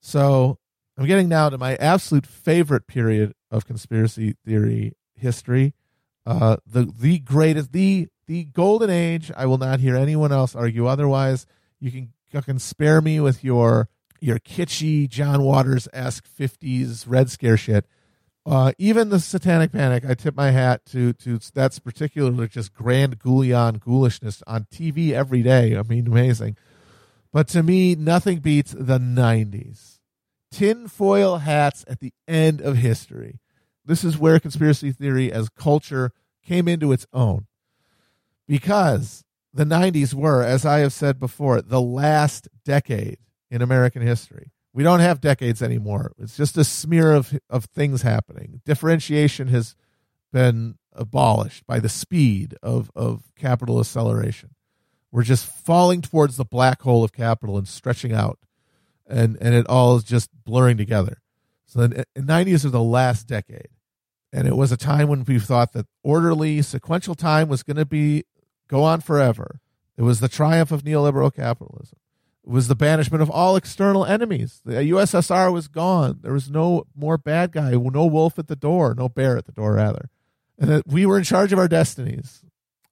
[0.00, 0.58] So
[0.96, 5.74] I'm getting now to my absolute favorite period of conspiracy theory history,
[6.24, 9.30] uh, the the greatest, the the golden age.
[9.36, 11.46] I will not hear anyone else argue otherwise.
[11.80, 13.88] You can you can spare me with your
[14.20, 17.86] your kitschy John Waters esque '50s Red Scare shit.
[18.46, 23.18] Uh, even the Satanic Panic, I tip my hat to to that's particularly just Grand
[23.18, 25.76] Guignol ghoulishness on TV every day.
[25.76, 26.56] I mean, amazing.
[27.32, 29.98] But to me, nothing beats the '90s.
[30.52, 33.40] Tinfoil hats at the end of history.
[33.84, 36.12] This is where conspiracy theory as culture
[36.44, 37.46] came into its own,
[38.46, 43.18] because the '90s were, as I have said before, the last decade
[43.50, 46.12] in American history we don't have decades anymore.
[46.18, 48.60] It's just a smear of of things happening.
[48.66, 49.74] Differentiation has
[50.34, 54.50] been abolished by the speed of of capital acceleration.
[55.10, 58.38] We're just falling towards the black hole of capital and stretching out,
[59.06, 61.22] and and it all is just blurring together.
[61.64, 63.70] So the eh, nineties are the last decade,
[64.30, 67.86] and it was a time when we thought that orderly sequential time was going to
[67.86, 68.24] be
[68.68, 69.60] go on forever.
[69.96, 71.96] It was the triumph of neoliberal capitalism
[72.46, 74.60] was the banishment of all external enemies.
[74.64, 76.20] The USSR was gone.
[76.22, 79.52] There was no more bad guy, no wolf at the door, no bear at the
[79.52, 80.08] door, rather.
[80.58, 82.44] And that we were in charge of our destinies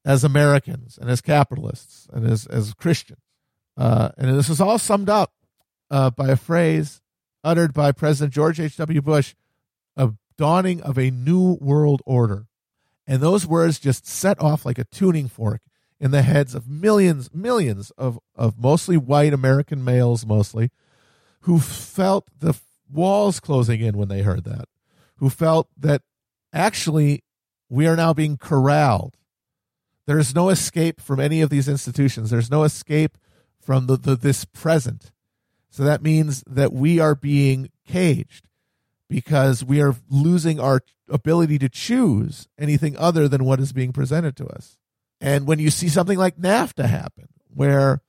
[0.04, 3.20] as Americans and as capitalists and as, as Christians.
[3.76, 5.32] Uh, and this is all summed up
[5.90, 7.00] uh, by a phrase
[7.42, 9.02] uttered by President George H.W.
[9.02, 9.34] Bush
[9.96, 12.46] a dawning of a new world order.
[13.06, 15.60] And those words just set off like a tuning fork
[16.00, 20.70] in the heads of millions, millions of, of mostly white American males, mostly,
[21.40, 22.54] who felt the
[22.92, 24.68] walls closing in when they heard that,
[25.16, 26.02] who felt that
[26.52, 27.22] actually
[27.68, 29.16] we are now being corralled.
[30.06, 32.30] There is no escape from any of these institutions.
[32.30, 33.16] There's no escape
[33.60, 35.12] from the, the this present.
[35.70, 38.46] So that means that we are being caged
[39.08, 44.36] because we are losing our ability to choose anything other than what is being presented
[44.36, 44.78] to us.
[45.24, 48.02] And when you see something like NAFTA happen, where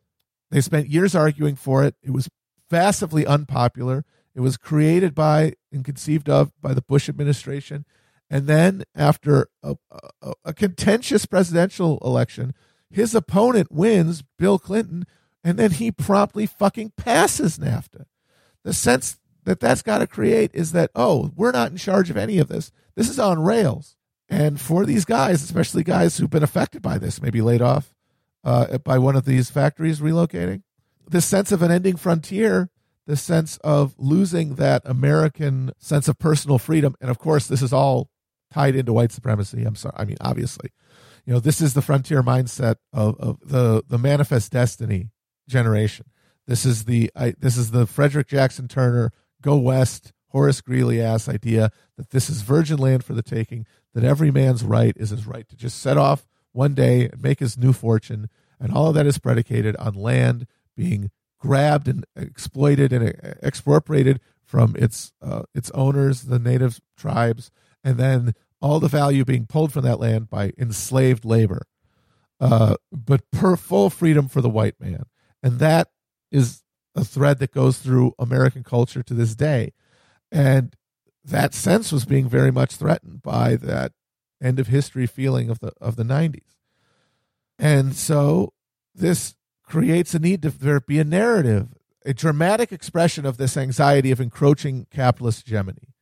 [0.52, 2.30] they spent years arguing for it, it was
[2.70, 4.04] massively unpopular.
[4.36, 7.86] It was created by and conceived of by the Bush administration.
[8.30, 9.78] And then, after a,
[10.22, 12.54] a, a contentious presidential election,
[12.90, 15.06] his opponent wins, Bill Clinton,
[15.42, 18.08] and then he promptly fucking passes NAFTA.
[18.66, 22.18] The sense that that's got to create is that, oh, we're not in charge of
[22.18, 22.74] any of this.
[22.96, 23.96] This is on rails.
[24.28, 27.94] And for these guys, especially guys who've been affected by this, maybe laid off
[28.44, 30.64] uh, by one of these factories relocating,
[31.08, 32.70] this sense of an ending frontier,
[33.06, 36.96] this sense of losing that American sense of personal freedom.
[37.00, 38.10] And of course, this is all
[38.52, 39.64] tied into white supremacy.
[39.64, 39.96] I'm sorry.
[39.98, 40.72] I mean, obviously,
[41.26, 45.10] You know, this is the frontier mindset of, of the the manifest destiny
[45.48, 46.08] generation.
[46.48, 49.12] This is the I, this is the Frederick Jackson Turner
[49.42, 53.66] go west Horace Greeley ass idea that this is virgin land for the taking.
[53.96, 57.40] That every man's right is his right to just set off one day and make
[57.40, 58.30] his new fortune,
[58.60, 63.10] and all of that is predicated on land being grabbed and exploited and
[63.42, 67.52] expropriated from its uh, its owners, the native tribes,
[67.84, 71.64] and then all the value being pulled from that land by enslaved labor,
[72.40, 75.06] uh, but per full freedom for the white man,
[75.42, 75.90] and that
[76.32, 76.64] is
[76.96, 79.72] a thread that goes through American culture to this day,
[80.32, 80.76] and
[81.26, 83.92] that sense was being very much threatened by that
[84.42, 86.56] end of history feeling of the of the 90s,
[87.58, 88.54] and so
[88.94, 91.70] this creates a need to there be a narrative,
[92.06, 95.94] a dramatic expression of this anxiety of encroaching capitalist hegemony.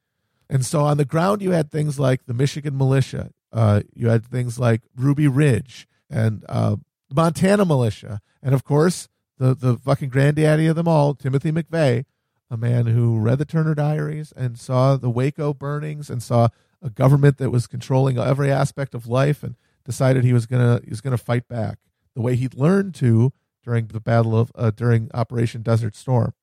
[0.50, 4.26] And so on the ground, you had things like the Michigan militia, uh, you had
[4.26, 6.76] things like Ruby Ridge and uh,
[7.12, 9.08] Montana militia, and of course,
[9.38, 12.06] the, the fucking granddaddy of them all, Timothy McVeigh,
[12.54, 16.50] a man who read the Turner Diaries and saw the Waco burnings and saw
[16.84, 20.92] a government that was controlling every aspect of life and decided he was gonna he
[20.92, 21.80] was gonna fight back
[22.14, 23.34] the way he'd learned to
[23.64, 26.34] during the battle of uh, during Operation Desert Storm.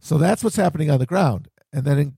[0.00, 2.16] So that's what's happening on the ground, and then in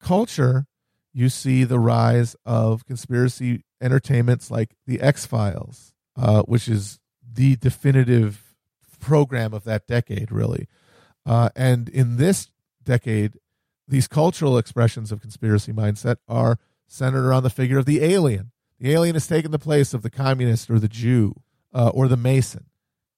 [0.00, 0.66] culture,
[1.12, 7.56] you see the rise of conspiracy entertainments like the X Files, uh, which is the
[7.56, 8.54] definitive
[9.00, 10.68] program of that decade, really.
[11.26, 12.51] Uh, and in this
[12.84, 13.34] decade,
[13.86, 18.52] these cultural expressions of conspiracy mindset are centered around the figure of the alien.
[18.78, 21.34] The alien has taken the place of the communist or the Jew
[21.72, 22.66] uh, or the Mason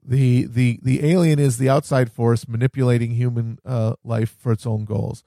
[0.05, 4.85] the the the alien is the outside force manipulating human uh, life for its own
[4.85, 5.25] goals.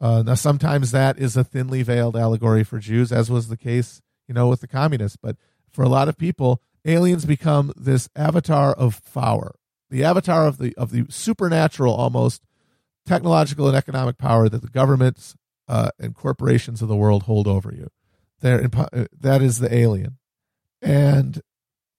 [0.00, 4.02] Uh, now, sometimes that is a thinly veiled allegory for Jews, as was the case,
[4.28, 5.16] you know, with the communists.
[5.16, 5.36] But
[5.70, 9.54] for a lot of people, aliens become this avatar of power,
[9.88, 12.42] the avatar of the of the supernatural, almost
[13.06, 15.34] technological and economic power that the governments
[15.68, 17.88] uh, and corporations of the world hold over you.
[18.40, 20.18] There, uh, that is the alien,
[20.82, 21.40] and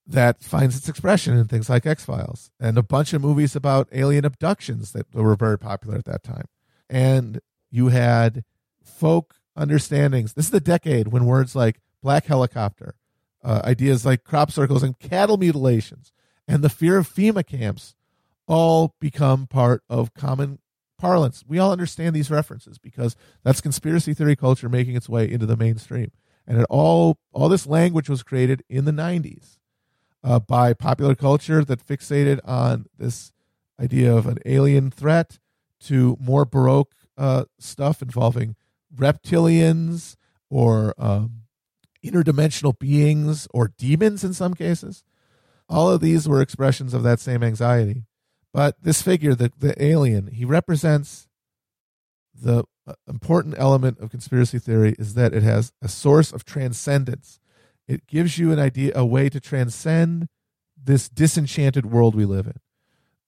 [0.06, 3.88] that finds its expression in things like X Files and a bunch of movies about
[3.92, 6.46] alien abductions that were very popular at that time.
[6.88, 7.40] And
[7.70, 8.44] you had
[8.82, 10.32] folk understandings.
[10.32, 12.94] This is the decade when words like black helicopter,
[13.44, 16.12] uh, ideas like crop circles and cattle mutilations,
[16.46, 17.94] and the fear of FEMA camps
[18.46, 20.58] all become part of common
[20.98, 21.44] parlance.
[21.46, 25.56] We all understand these references because that's conspiracy theory culture making its way into the
[25.56, 26.10] mainstream.
[26.46, 29.58] And it all all this language was created in the 90s
[30.24, 33.32] uh, by popular culture that fixated on this
[33.80, 35.38] idea of an alien threat
[35.80, 38.56] to more baroque uh, stuff involving
[38.94, 40.16] reptilians
[40.50, 41.42] or um,
[42.04, 45.04] interdimensional beings or demons in some cases.
[45.68, 48.04] All of these were expressions of that same anxiety.
[48.58, 51.28] But this figure, the, the alien, he represents
[52.34, 57.38] the uh, important element of conspiracy theory is that it has a source of transcendence
[57.86, 60.26] it gives you an idea, a way to transcend
[60.76, 62.56] this disenchanted world we live in.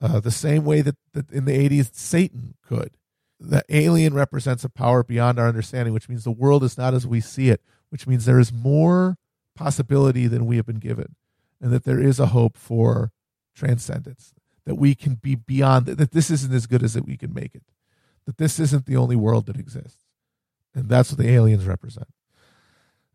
[0.01, 2.97] Uh, the same way that, that in the 80s Satan could.
[3.39, 7.07] The alien represents a power beyond our understanding, which means the world is not as
[7.07, 9.17] we see it, which means there is more
[9.55, 11.15] possibility than we have been given,
[11.61, 13.13] and that there is a hope for
[13.55, 14.35] transcendence,
[14.71, 17.57] that we can be beyond, that this isn't as good as that we can make
[17.57, 17.65] it,
[18.25, 20.05] that this isn't the only world that exists.
[20.77, 22.07] And that's what the aliens represent.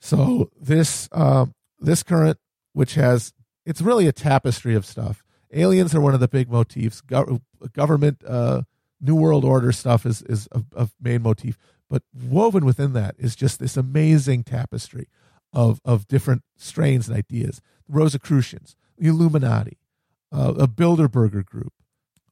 [0.02, 1.46] So this uh,
[1.80, 2.40] this current,
[2.74, 3.32] which has
[3.66, 5.24] it's really a tapestry of stuff.
[5.54, 7.00] Aliens are one of the big motifs.
[7.00, 7.40] Go-
[7.72, 8.64] government, uh,
[9.00, 11.58] New World Order stuff is is a, a, main motif,
[11.90, 15.08] but woven within that is just this amazing tapestry
[15.54, 17.62] of of different strains and ideas.
[17.88, 19.78] Rosicrucians, the Illuminati,
[20.36, 21.74] uh, a Bilderberger group,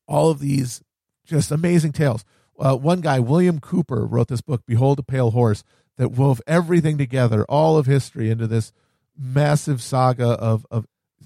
[0.08, 0.82] all of these
[1.26, 2.26] just amazing tales.
[2.60, 5.64] Uh, one guy, William Cooper, wrote this book, Behold a Pale Horse,
[5.98, 8.72] that wove everything together, all of history, into this
[9.18, 10.86] massive saga of, of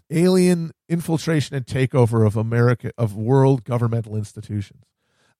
[0.09, 4.83] alien infiltration and takeover of America, of world governmental institutions.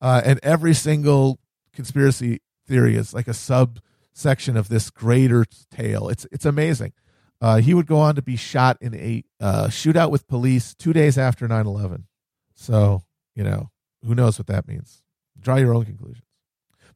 [0.02, 1.40] Uh, and every single
[1.74, 6.10] conspiracy theory is like a subsection of this greater tale.
[6.10, 6.94] It's, it's amazing.
[7.40, 10.94] Uh, he would go on to be shot in a uh, shootout with police two
[10.94, 12.08] days after 9 11.
[12.56, 13.04] So,
[13.36, 13.70] you know,
[14.06, 15.04] who knows what that means?
[15.40, 16.26] Draw your own conclusions.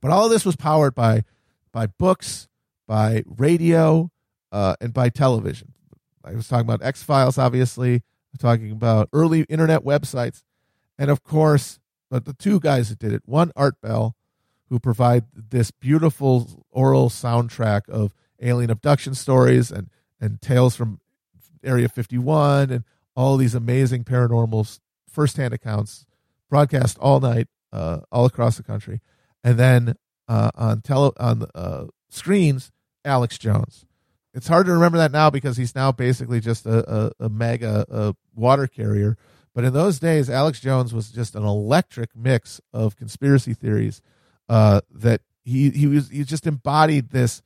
[0.02, 1.24] But all of this was powered by
[1.72, 2.48] by books,
[2.88, 4.12] by radio,
[4.52, 5.74] uh, and by television.
[6.24, 7.96] I was talking about X Files, obviously.
[7.96, 10.44] I'm talking about early internet websites,
[10.98, 11.80] and of course,
[12.10, 13.24] but the two guys that did it.
[13.26, 14.16] One, Art Bell,
[14.70, 19.90] who provide this beautiful oral soundtrack of alien abduction stories and
[20.22, 21.00] and tales from
[21.64, 22.84] Area 51 and
[23.16, 26.06] all these amazing paranormal firsthand accounts
[26.50, 29.02] broadcast all night, uh, all across the country.
[29.44, 29.96] And then
[30.28, 32.72] uh, on tele on uh, screens,
[33.04, 33.86] Alex Jones.
[34.34, 37.86] It's hard to remember that now because he's now basically just a, a, a mega
[37.90, 39.18] a water carrier.
[39.54, 44.02] But in those days, Alex Jones was just an electric mix of conspiracy theories
[44.48, 47.42] uh, that he he was he just embodied this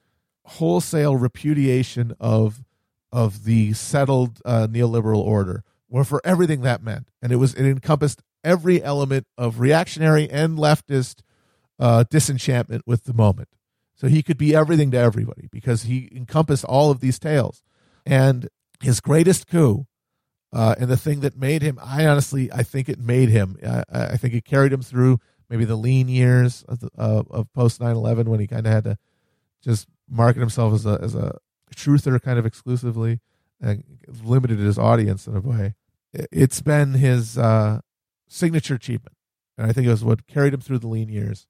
[0.45, 2.63] wholesale repudiation of
[3.11, 7.65] of the settled uh, neoliberal order, where for everything that meant, and it was it
[7.65, 11.21] encompassed every element of reactionary and leftist
[11.79, 13.49] uh, disenchantment with the moment.
[13.95, 17.63] So he could be everything to everybody because he encompassed all of these tales.
[18.05, 18.49] And
[18.81, 19.87] his greatest coup,
[20.53, 23.57] uh, and the thing that made him, I honestly, I think it made him.
[23.65, 25.19] I, I think it carried him through
[25.49, 28.83] maybe the lean years of, the, uh, of post 9-11 when he kind of had
[28.83, 28.97] to
[29.65, 31.37] just market himself as a as a
[31.75, 33.19] truther kind of exclusively
[33.59, 33.83] and
[34.23, 35.73] limited his audience in a way.
[36.13, 37.81] It's been his uh,
[38.29, 39.17] signature achievement,
[39.57, 41.47] and I think it was what carried him through the lean years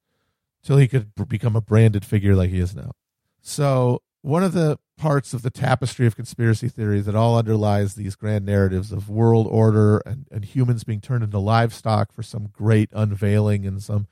[0.64, 2.92] till he could become a branded figure like he is now.
[3.40, 8.16] So one of the parts of the tapestry of conspiracy theories that all underlies these
[8.16, 12.88] grand narratives of world order and, and humans being turned into livestock for some great
[12.92, 14.08] unveiling and some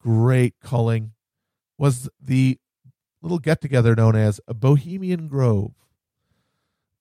[0.00, 1.12] great culling
[1.76, 2.58] was the
[3.22, 5.72] little get together known as a Bohemian Grove.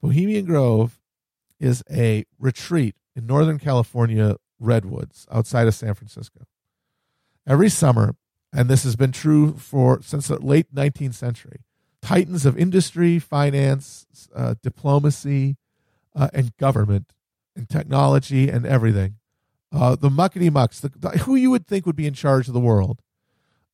[0.01, 0.99] Bohemian Grove
[1.59, 6.45] is a retreat in Northern California redwoods outside of San Francisco.
[7.45, 8.15] Every summer,
[8.53, 11.61] and this has been true for since the late 19th century.
[12.01, 15.57] Titans of industry, finance, uh, diplomacy,
[16.15, 17.13] uh, and government,
[17.55, 19.15] and technology, and everything.
[19.71, 22.53] Uh, the muckety mucks, the, the, who you would think would be in charge of
[22.53, 23.01] the world,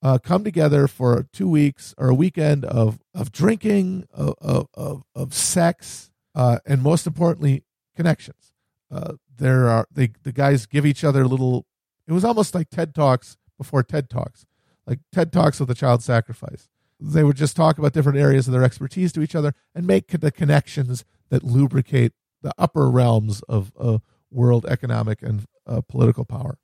[0.04, 5.34] uh, come together for two weeks or a weekend of of drinking, of of, of
[5.34, 7.64] sex, uh, and most importantly,
[7.96, 8.52] connections.
[8.92, 11.66] Uh, there are they, the guys give each other little.
[12.08, 14.46] It was almost like TED talks before TED talks
[14.86, 16.68] like TED Talks of the Child Sacrifice.
[17.00, 20.08] They would just talk about different areas of their expertise to each other and make
[20.08, 24.00] the connections that lubricate the upper realms of uh,
[24.32, 26.58] world economic and uh, political power.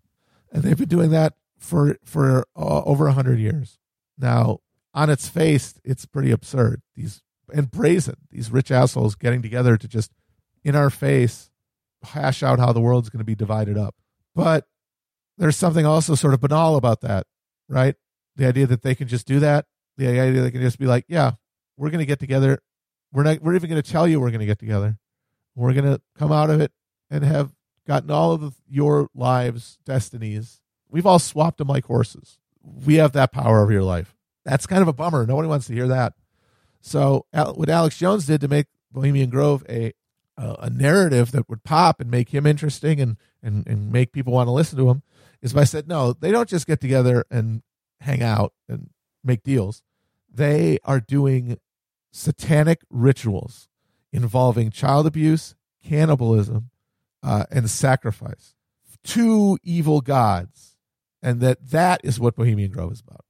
[0.51, 3.77] And they've been doing that for for uh, over a hundred years.
[4.17, 4.59] Now,
[4.93, 6.81] on its face, it's pretty absurd.
[6.95, 7.21] These
[7.53, 8.15] and brazen.
[8.31, 10.11] These rich assholes getting together to just
[10.63, 11.49] in our face
[12.03, 13.95] hash out how the world's going to be divided up.
[14.35, 14.67] But
[15.37, 17.27] there's something also sort of banal about that,
[17.67, 17.95] right?
[18.39, 19.65] the idea that they can just do that,
[19.97, 21.33] the idea they can just be like, yeah,
[21.77, 22.59] we're going to get together.
[23.11, 23.41] We're not.
[23.41, 24.97] We're even going to tell you we're going to get together.
[25.55, 26.71] We're going to come out of it
[27.11, 27.53] and have
[27.85, 30.61] gotten all of your lives' destinies.
[30.89, 32.39] We've all swapped them like horses.
[32.63, 34.15] We have that power over your life.
[34.45, 35.25] That's kind of a bummer.
[35.25, 36.13] Nobody wants to hear that.
[36.81, 39.93] So what Alex Jones did to make Bohemian Grove a
[40.37, 44.47] a, narrative that would pop and make him interesting and, and and make people want
[44.47, 45.03] to listen to him
[45.41, 47.61] is by said no, they don't just get together and
[47.99, 48.89] hang out and
[49.21, 49.83] make deals.
[50.33, 51.59] They are doing
[52.11, 53.67] satanic rituals
[54.13, 56.69] involving child abuse, cannibalism,
[57.21, 58.55] uh, and sacrifice
[59.03, 60.68] to evil gods,
[61.21, 63.25] and that that is what Bohemian Grove is about.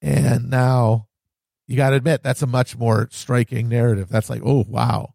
[0.00, 1.08] And now
[1.66, 4.08] you got to admit that's a much more striking narrative.
[4.08, 5.14] That's like, oh wow,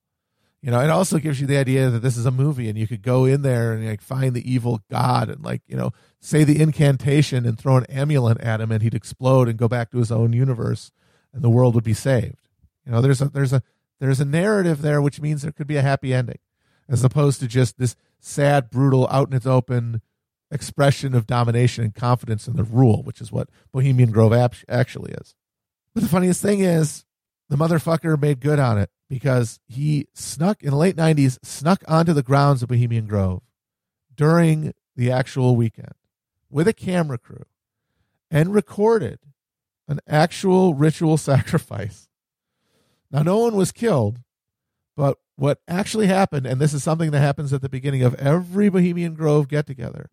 [0.61, 2.87] you know, it also gives you the idea that this is a movie and you
[2.87, 6.43] could go in there and like find the evil god and like, you know, say
[6.43, 9.97] the incantation and throw an amulet at him and he'd explode and go back to
[9.97, 10.91] his own universe
[11.33, 12.49] and the world would be saved.
[12.85, 13.61] You know, there's a there's a
[13.99, 16.39] there's a narrative there which means there could be a happy ending
[16.89, 20.01] as opposed to just this sad, brutal, out in its open
[20.51, 24.33] expression of domination and confidence in the rule, which is what Bohemian Grove
[24.69, 25.35] actually is.
[25.93, 27.05] But the funniest thing is
[27.49, 32.13] the motherfucker made good on it because he snuck in the late 90s, snuck onto
[32.13, 33.41] the grounds of Bohemian Grove
[34.15, 35.93] during the actual weekend
[36.49, 37.43] with a camera crew
[38.29, 39.19] and recorded
[39.87, 42.07] an actual ritual sacrifice.
[43.09, 44.19] Now, no one was killed,
[44.95, 48.69] but what actually happened, and this is something that happens at the beginning of every
[48.69, 50.09] Bohemian Grove get together,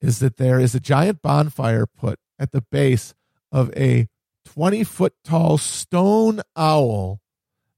[0.00, 3.14] is that there is a giant bonfire put at the base
[3.52, 4.08] of a
[4.44, 7.20] 20 foot tall stone owl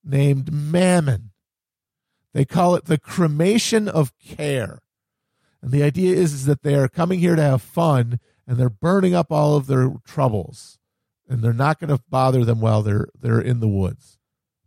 [0.04, 1.30] named Mammon.
[2.32, 4.80] They call it the cremation of care.
[5.60, 8.70] And the idea is, is that they are coming here to have fun and they're
[8.70, 10.78] burning up all of their troubles.
[11.28, 14.18] And they're not going to bother them while they're they're in the woods.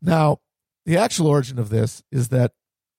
[0.02, 0.40] Now,
[0.86, 2.54] the actual origin of this is that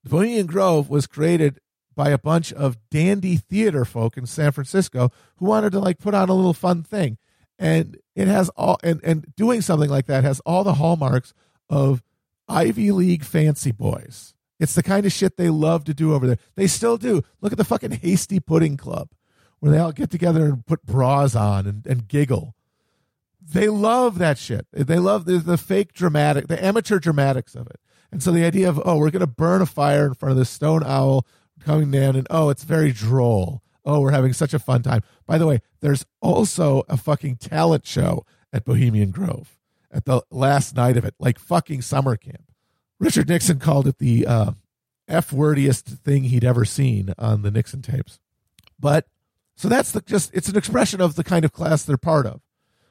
[0.04, 1.58] Bohemian Grove was created
[1.96, 6.14] by a bunch of dandy theater folk in San Francisco who wanted to like put
[6.14, 7.16] on a little fun thing.
[7.58, 11.32] And it has all and, and doing something like that has all the hallmarks
[11.70, 12.02] of
[12.48, 14.34] Ivy League fancy boys.
[14.60, 16.38] It's the kind of shit they love to do over there.
[16.54, 17.22] They still do.
[17.40, 19.10] Look at the fucking Hasty Pudding Club,
[19.58, 22.54] where they all get together and put bras on and, and giggle.
[23.40, 24.66] They love that shit.
[24.72, 27.78] They love the, the fake dramatic, the amateur dramatics of it.
[28.10, 30.38] And so the idea of, oh, we're going to burn a fire in front of
[30.38, 31.26] this stone owl
[31.66, 33.60] coming down, and oh, it's very droll.
[33.84, 35.02] Oh, we're having such a fun time.
[35.26, 39.58] By the way, there's also a fucking talent show at Bohemian Grove
[39.90, 42.52] at the last night of it, like fucking summer camp.
[42.98, 44.52] Richard Nixon called it the uh,
[45.08, 48.18] F wordiest thing he'd ever seen on the Nixon tapes.
[48.78, 49.06] But
[49.56, 52.40] so that's the, just, it's an expression of the kind of class they're part of.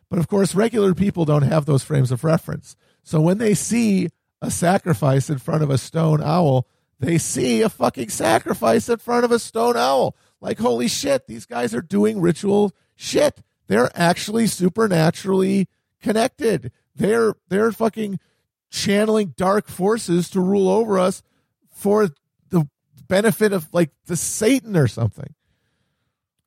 [0.09, 2.75] But of course, regular people don't have those frames of reference.
[3.03, 4.09] So when they see
[4.41, 6.67] a sacrifice in front of a stone owl,
[6.99, 10.15] they see a fucking sacrifice in front of a stone owl.
[10.41, 13.41] Like, holy shit, these guys are doing ritual shit.
[13.67, 15.67] They're actually supernaturally
[16.01, 16.71] connected.
[16.95, 18.19] They're they're fucking
[18.69, 21.23] channeling dark forces to rule over us
[21.71, 22.09] for
[22.49, 22.69] the
[23.07, 25.33] benefit of like the Satan or something.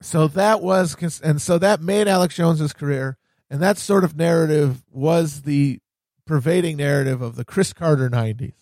[0.00, 3.18] So that was and so that made Alex Jones's career
[3.50, 5.80] and that sort of narrative was the
[6.26, 8.54] pervading narrative of the Chris Carter 90s.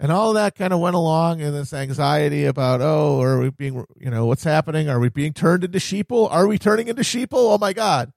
[0.00, 3.50] And all of that kind of went along in this anxiety about, oh, are we
[3.50, 4.88] being, you know, what's happening?
[4.88, 6.30] Are we being turned into sheeple?
[6.30, 7.28] Are we turning into sheeple?
[7.32, 8.12] Oh my God.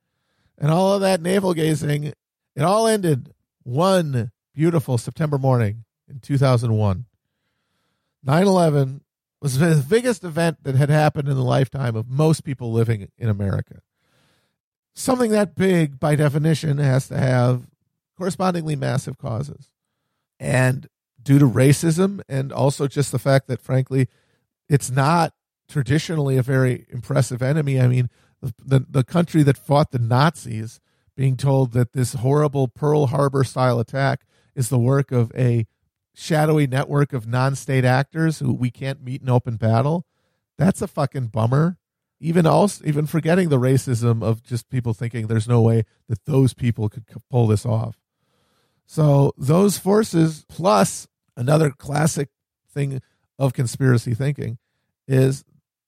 [0.60, 7.06] And all of that navel gazing, it all ended one beautiful September morning in 2001.
[8.24, 9.02] 9 11
[9.42, 13.28] was the biggest event that had happened in the lifetime of most people living in
[13.28, 13.82] America.
[14.94, 17.66] Something that big, by definition, has to have
[18.18, 19.72] correspondingly massive causes.
[20.40, 20.88] And
[21.22, 24.08] due to racism and also just the fact that, frankly,
[24.70, 25.34] it's not
[25.70, 27.80] traditionally a very impressive enemy.
[27.80, 28.10] I mean,
[28.42, 30.80] the, the, country that fought the Nazis
[31.16, 35.68] being told that this horrible Pearl Harbor style attack is the work of a
[36.14, 40.06] shadowy network of non-state actors who we can't meet in open battle.
[40.58, 41.78] That's a fucking bummer.
[42.20, 46.54] Even also, even forgetting the racism of just people thinking there's no way that those
[46.54, 47.98] people could pull this off.
[48.86, 51.08] So those forces, plus
[51.42, 52.30] another classic
[52.74, 53.02] thing
[53.38, 54.58] of conspiracy thinking,
[55.08, 55.44] is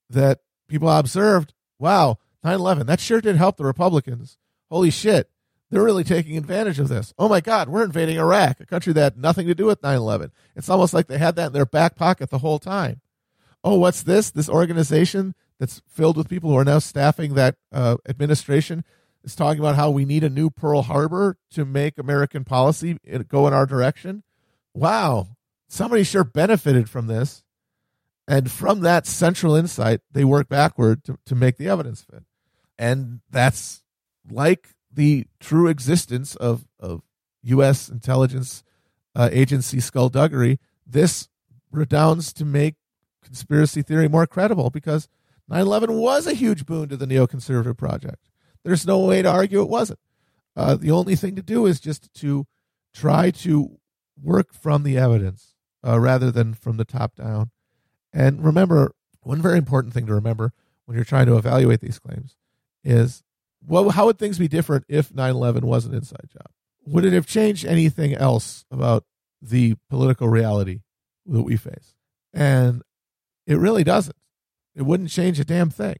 [0.10, 4.38] that people observed, wow, 9/11 that sure did help the Republicans.
[4.70, 5.30] Holy shit,
[5.70, 7.14] they're really taking advantage of this.
[7.18, 9.96] Oh my God, we're invading Iraq, a country that had nothing to do with 9
[9.96, 10.32] 11.
[10.56, 13.02] It's almost like they had that in their back pocket the whole time.
[13.64, 14.30] Oh, what's this?
[14.32, 18.84] This organization that's filled with people who are now staffing that uh, administration
[19.24, 22.98] is talking about how we need a new Pearl Harbor to make American policy
[23.28, 24.24] go in our direction.
[24.74, 25.38] Wow,
[25.74, 27.44] somebody sure benefited from this.
[28.28, 32.24] And from that central insight, they work backward to, to make the evidence fit.
[32.78, 33.84] And that's
[34.32, 37.02] like the true existence of, of
[37.44, 37.90] U.S.
[37.90, 38.64] intelligence
[39.16, 41.28] uh, agency skullduggery, this
[41.70, 42.76] redounds to make
[43.22, 45.10] conspiracy theory more credible because
[45.50, 48.30] 9 11 was a huge boon to the neoconservative project.
[48.64, 50.00] There's no way to argue it wasn't.
[50.56, 52.46] Uh, the only thing to do is just to
[52.94, 53.80] try to
[54.22, 55.53] work from the evidence
[55.86, 57.52] uh, rather than from the top down.
[58.12, 60.54] And remember, one very important thing to remember
[60.86, 62.36] when you're trying to evaluate these claims
[62.84, 63.24] is
[63.66, 66.48] well, how would things be different if 9 11 was an inside job?
[66.86, 69.06] Would it have changed anything else about
[69.42, 70.82] the political reality
[71.26, 71.96] that we face?
[72.34, 72.82] And
[73.48, 74.18] it really doesn't.
[74.76, 75.96] It wouldn't change a damn thing.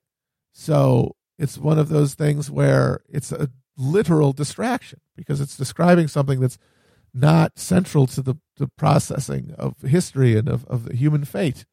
[0.52, 6.40] So it's one of those things where it's a literal distraction because it's describing something
[6.40, 6.58] that's
[7.14, 11.66] not central to the, the processing of history and of, of human fate.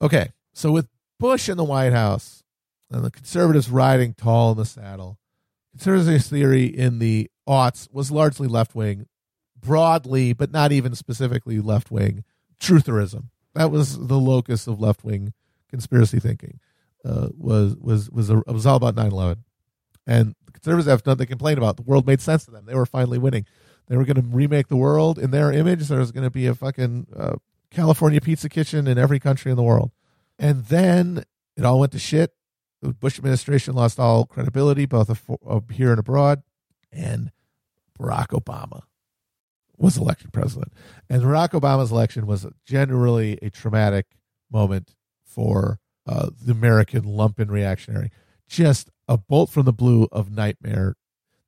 [0.00, 2.42] Okay, so with Bush in the White House,
[2.90, 5.18] and the conservatives riding tall in the saddle.
[5.72, 9.06] Conservative theory in the aughts was largely left wing,
[9.58, 12.22] broadly, but not even specifically left wing.
[12.60, 15.32] Trutherism that was the locus of left wing
[15.68, 16.60] conspiracy thinking.
[17.04, 19.38] Uh, was was was a, was all about 9-11.
[20.06, 21.76] and the conservatives have nothing to complain about.
[21.76, 22.64] The world made sense to them.
[22.66, 23.46] They were finally winning.
[23.88, 25.88] They were going to remake the world in their image.
[25.88, 27.36] There was going to be a fucking uh,
[27.70, 29.90] California pizza kitchen in every country in the world,
[30.38, 31.24] and then
[31.56, 32.32] it all went to shit
[32.84, 35.08] the Bush administration lost all credibility, both
[35.72, 36.42] here and abroad,
[36.92, 37.30] and
[37.98, 38.82] Barack Obama
[39.76, 40.72] was elected president.
[41.08, 44.06] And Barack Obama's election was generally a traumatic
[44.50, 48.10] moment for uh, the American lumpen reactionary.
[48.46, 50.96] Just a bolt from the blue of nightmare.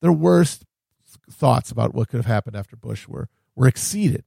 [0.01, 0.65] Their worst
[1.31, 4.25] thoughts about what could have happened after Bush were were exceeded.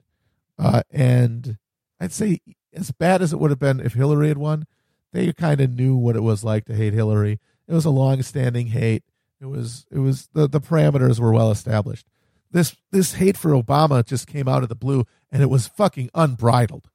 [0.58, 1.58] Uh, and
[2.00, 2.40] I'd say
[2.74, 4.66] as bad as it would have been if Hillary had won,
[5.14, 7.40] they kind of knew what it was like to hate Hillary.
[7.68, 9.04] It was a long-standing hate.
[9.42, 12.08] It was it was the the parameters were well established.
[12.52, 16.10] This this hate for Obama just came out of the blue and it was fucking
[16.14, 16.90] unbridled.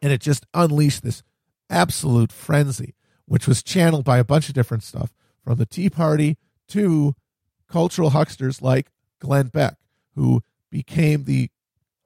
[0.00, 1.22] And it just unleashed this
[1.68, 2.94] absolute frenzy,
[3.26, 6.36] which was channeled by a bunch of different stuff from the Tea Party
[6.68, 7.14] to
[7.68, 9.76] cultural hucksters like Glenn Beck,
[10.14, 11.50] who became the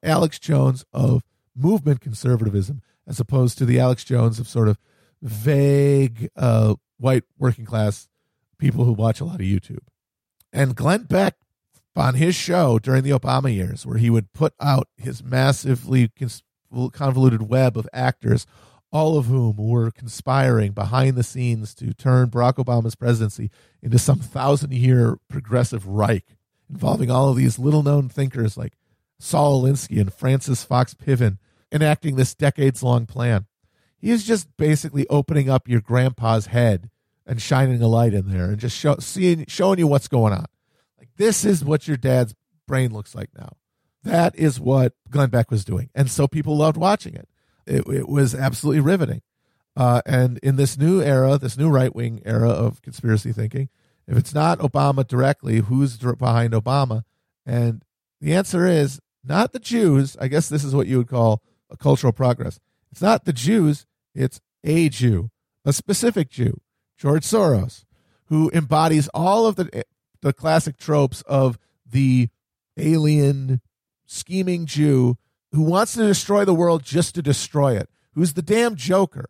[0.03, 1.23] Alex Jones of
[1.55, 4.79] movement conservatism as opposed to the Alex Jones of sort of
[5.21, 8.09] vague uh, white working class
[8.59, 9.87] people who watch a lot of YouTube.
[10.53, 11.37] And Glenn Beck
[11.97, 16.11] on his show during the Obama years, where he would put out his massively
[16.93, 18.47] convoluted web of actors,
[18.91, 23.51] all of whom were conspiring behind the scenes to turn Barack Obama's presidency
[23.83, 26.37] into some thousand year progressive Reich,
[26.73, 28.73] involving all of these little known thinkers like
[29.21, 31.39] Saul Alinsky and Frances Fox Piven,
[31.71, 33.47] enacting this decades long plan.
[33.99, 36.91] He is just basically opening up your grandpa's head
[37.25, 40.47] and shining a light in there and just show, seeing, showing you what's going on.
[40.99, 42.35] Like this is what your dad's
[42.67, 43.53] brain looks like now.
[44.03, 47.29] That is what Glenn Beck was doing, and so people loved watching it.
[47.65, 49.23] It, it was absolutely riveting.
[49.77, 53.69] Uh, and in this new era, this new right wing era of conspiracy thinking,
[54.07, 57.03] if it's not Obama directly, who's behind Obama?
[57.47, 57.85] And
[58.21, 60.17] the answer is not the Jews.
[60.21, 62.59] I guess this is what you would call a cultural progress.
[62.91, 65.31] It's not the Jews, it's a Jew,
[65.65, 66.61] a specific Jew,
[66.99, 67.85] George Soros,
[68.27, 69.83] who embodies all of the eh,
[70.21, 72.29] the classic tropes of the
[72.77, 73.61] alien
[74.07, 75.17] scheming Jew
[75.53, 79.29] who wants to destroy the world just to destroy it, who's the damn joker.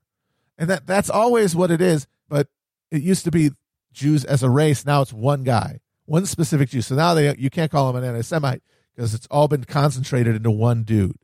[0.57, 2.49] And that that's always what it is, but
[2.91, 3.51] it used to be
[3.93, 6.83] Jews as a race, now it's one guy, one specific Jew.
[6.83, 8.63] So now they you can't call him an anti-Semite
[8.95, 11.17] because it's all been concentrated into one dude,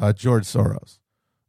[0.00, 0.98] uh, George Soros,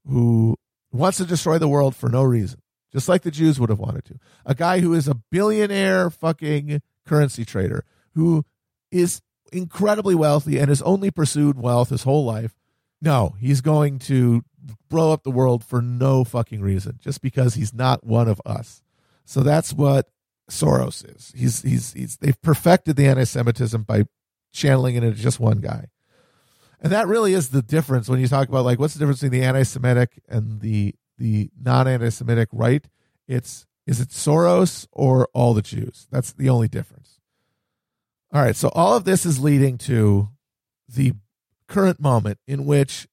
[0.07, 0.55] who
[0.91, 2.61] wants to destroy the world for no reason,
[2.91, 4.19] just like the Jews would have wanted to.
[4.45, 8.45] A guy who is a billionaire fucking currency trader who
[8.91, 9.21] is
[9.51, 12.55] incredibly wealthy and has only pursued wealth his whole life.
[13.01, 14.43] No, he's going to
[14.89, 18.81] blow up the world for no fucking reason, just because he's not one of us.
[19.25, 20.09] So that's what
[20.49, 21.33] Soros is.
[21.35, 24.03] He's he's he's they've perfected the anti-Semitism by
[24.51, 25.87] channeling it into just one guy.
[26.79, 29.39] And that really is the difference when you talk about like what's the difference between
[29.39, 32.85] the anti-Semitic and the the non-anti-Semitic right?
[33.27, 36.07] It's is it Soros or all the Jews?
[36.11, 37.19] That's the only difference.
[38.31, 40.29] All right, so all of this is leading to
[40.87, 41.13] the
[41.67, 43.07] current moment in which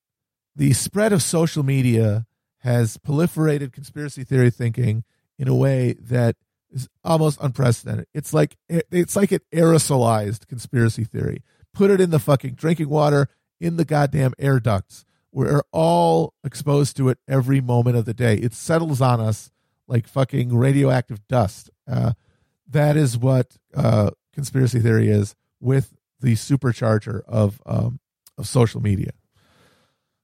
[0.57, 2.26] the spread of social media
[2.59, 5.05] has proliferated conspiracy theory thinking
[5.39, 6.37] in a way that
[6.70, 8.06] is almost unprecedented.
[8.14, 11.42] It's like it's like an aerosolized conspiracy theory.
[11.72, 13.28] Put it in the fucking drinking water,
[13.60, 15.04] in the goddamn air ducts.
[15.32, 18.34] We're all exposed to it every moment of the day.
[18.34, 19.50] It settles on us
[19.86, 21.70] like fucking radioactive dust.
[21.86, 22.12] Uh,
[22.68, 28.00] that is what uh, conspiracy theory is with the supercharger of um,
[28.36, 29.12] of social media.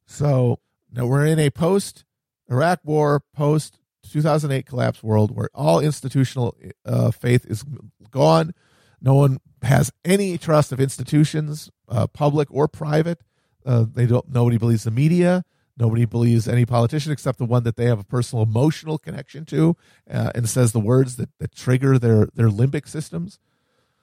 [0.07, 0.61] So
[0.93, 2.05] now we're in a post
[2.51, 3.79] Iraq War, post
[4.11, 7.65] 2008 collapse world where all institutional uh, faith is
[8.11, 8.55] gone.
[9.01, 13.21] No one has any trust of institutions, uh, public or private.
[13.65, 14.29] Uh, they don't.
[14.29, 15.45] Nobody believes the media.
[15.79, 19.77] Nobody believes any politician except the one that they have a personal emotional connection to,
[20.11, 23.39] uh, and says the words that, that trigger their their limbic systems.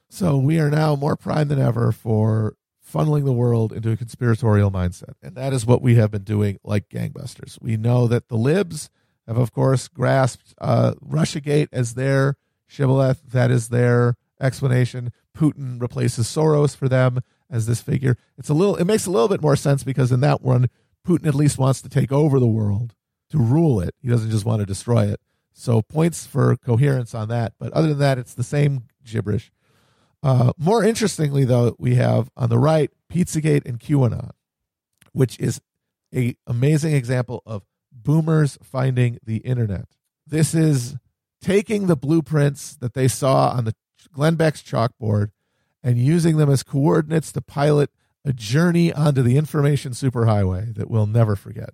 [0.09, 2.55] So we are now more primed than ever for
[2.87, 6.59] funneling the world into a conspiratorial mindset, and that is what we have been doing
[6.63, 7.57] like gangbusters.
[7.59, 8.91] We know that the libs
[9.27, 12.35] have, of course, grasped uh, RussiaGate as their
[12.67, 13.21] shibboleth.
[13.31, 15.11] That is their explanation.
[15.35, 18.17] Putin replaces Soros for them as this figure.
[18.37, 18.75] It's a little.
[18.75, 20.69] It makes a little bit more sense because in that one,
[21.07, 22.93] Putin at least wants to take over the world
[23.29, 23.95] to rule it.
[23.99, 25.19] He doesn't just want to destroy it.
[25.53, 27.53] So points for coherence on that.
[27.59, 29.51] But other than that, it's the same gibberish.
[30.21, 34.31] Uh, more interestingly, though, we have on the right Pizzagate and QAnon,
[35.11, 35.61] which is
[36.15, 37.63] a amazing example of
[37.93, 39.85] boomers finding the internet.
[40.25, 40.95] This is
[41.41, 43.75] taking the blueprints that they saw on the
[44.11, 45.31] Glenn Beck's chalkboard
[45.83, 47.89] and using them as coordinates to pilot
[48.25, 51.71] a journey onto the information superhighway that we'll never forget.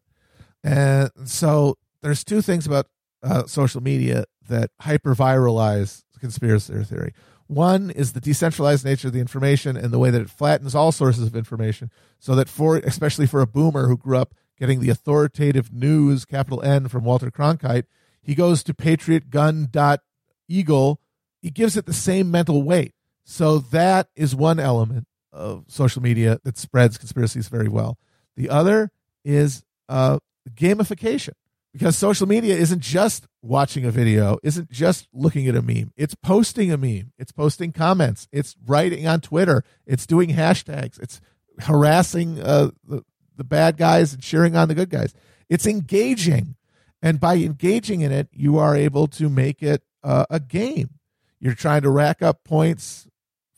[0.64, 2.88] And so there's two things about
[3.22, 7.14] uh, social media that hyper viralize conspiracy theory.
[7.48, 10.92] One is the decentralized nature of the information and the way that it flattens all
[10.92, 11.90] sources of information,
[12.20, 16.62] so that for especially for a boomer who grew up getting the authoritative news, capital
[16.62, 17.86] N, from Walter Cronkite,
[18.22, 21.02] he goes to patriotgun.eagle.
[21.42, 22.94] He gives it the same mental weight.
[23.24, 27.98] So that is one element of social media that spreads conspiracies very well.
[28.36, 28.92] The other
[29.24, 30.20] is uh,
[30.54, 31.36] gamification
[31.72, 35.94] because social media isn't just watching a video, isn't just looking at a meme.
[35.96, 41.22] It's posting a meme, it's posting comments, it's writing on Twitter, it's doing hashtags, it's
[41.60, 43.04] harassing uh, the,
[43.40, 45.16] the bad guys and cheering on the good guys.
[45.50, 46.56] It's engaging.
[47.02, 50.92] And by engaging in it, you are able to make it uh, a game.
[51.40, 53.08] You're trying to rack up points,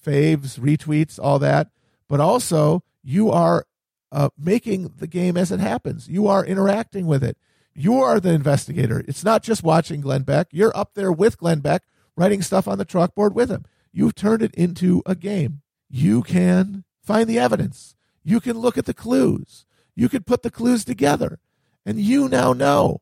[0.06, 1.72] faves, retweets, all that.
[2.08, 3.66] But also, you are
[4.12, 6.08] uh, making the game as it happens.
[6.08, 7.38] You are interacting with it.
[7.74, 9.04] You are the investigator.
[9.08, 10.48] It's not just watching Glenn Beck.
[10.52, 11.84] You're up there with Glenn Beck,
[12.16, 13.66] writing stuff on the chalkboard with him.
[13.92, 15.62] You've turned it into a game.
[15.90, 17.96] You can find the evidence.
[18.24, 19.66] You can look at the clues.
[20.02, 21.38] You can put the clues together.
[21.86, 23.02] And you now know.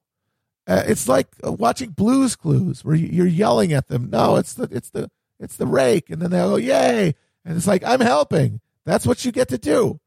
[0.67, 4.09] Uh, it's like uh, watching Blues Clues, where you're yelling at them.
[4.09, 7.67] No, it's the it's the it's the rake, and then they go yay, and it's
[7.67, 8.59] like I'm helping.
[8.83, 10.01] That's what you get to do.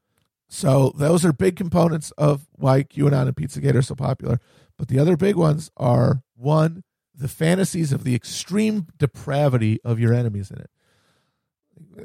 [0.51, 4.38] So those are big components of why QAnon and Pizzagate are so popular.
[4.76, 6.84] But the other big ones are one,
[7.14, 10.70] the fantasies of the extreme depravity of your enemies in it.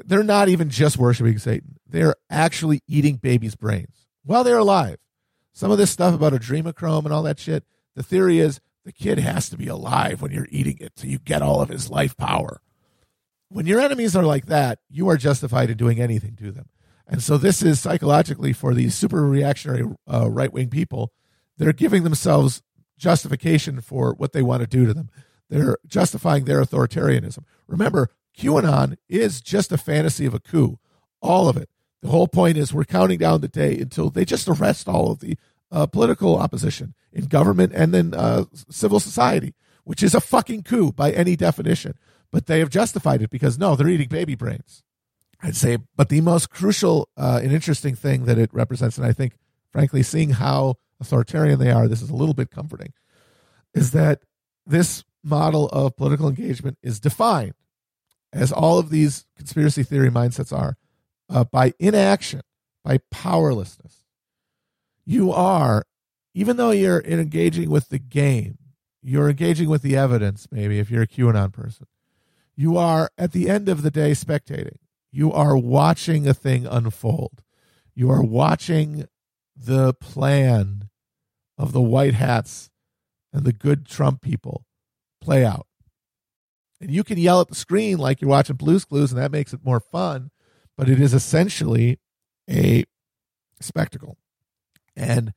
[0.06, 1.76] They're not even just worshiping Satan.
[1.86, 4.98] They're actually eating babies' brains while they're alive.
[5.52, 7.64] Some of this stuff about adrenochrome and all that shit,
[7.96, 11.18] the theory is the kid has to be alive when you're eating it so you
[11.18, 12.60] get all of his life power.
[13.48, 16.68] When your enemies are like that, you are justified in doing anything to them.
[17.06, 21.12] And so this is psychologically for these super reactionary uh, right wing people.
[21.56, 22.62] They're giving themselves
[22.98, 25.08] justification for what they want to do to them.
[25.48, 27.44] They're justifying their authoritarianism.
[27.66, 30.78] Remember, QAnon is just a fantasy of a coup.
[31.22, 31.70] All of it.
[32.02, 35.20] The whole point is we're counting down the day until they just arrest all of
[35.20, 35.36] the
[35.70, 40.92] uh, political opposition in government and then uh, civil society, which is a fucking coup
[40.92, 41.98] by any definition.
[42.30, 44.84] But they have justified it because no, they're eating baby brains.
[45.40, 49.12] I'd say, but the most crucial uh, and interesting thing that it represents, and I
[49.12, 49.34] think,
[49.70, 52.92] frankly, seeing how authoritarian they are, this is a little bit comforting,
[53.72, 54.22] is that
[54.66, 57.54] this model of political engagement is defined,
[58.32, 60.76] as all of these conspiracy theory mindsets are,
[61.28, 62.42] uh, by inaction,
[62.84, 64.04] by powerlessness.
[65.04, 65.84] You are,
[66.34, 68.58] even though you're engaging with the game,
[69.02, 71.86] you're engaging with the evidence, maybe if you're a QAnon person,
[72.56, 74.78] you are at the end of the day spectating
[75.10, 77.42] you are watching a thing unfold.
[77.94, 79.06] You are watching
[79.56, 80.88] the plan
[81.56, 82.70] of the white hats
[83.32, 84.64] and the good Trump people
[85.20, 85.66] play out.
[86.80, 89.52] And you can yell at the screen like you're watching Blues Clues, and that makes
[89.52, 90.30] it more fun,
[90.78, 91.98] but it is essentially
[92.48, 92.84] a
[93.60, 94.16] spectacle.
[94.96, 95.34] And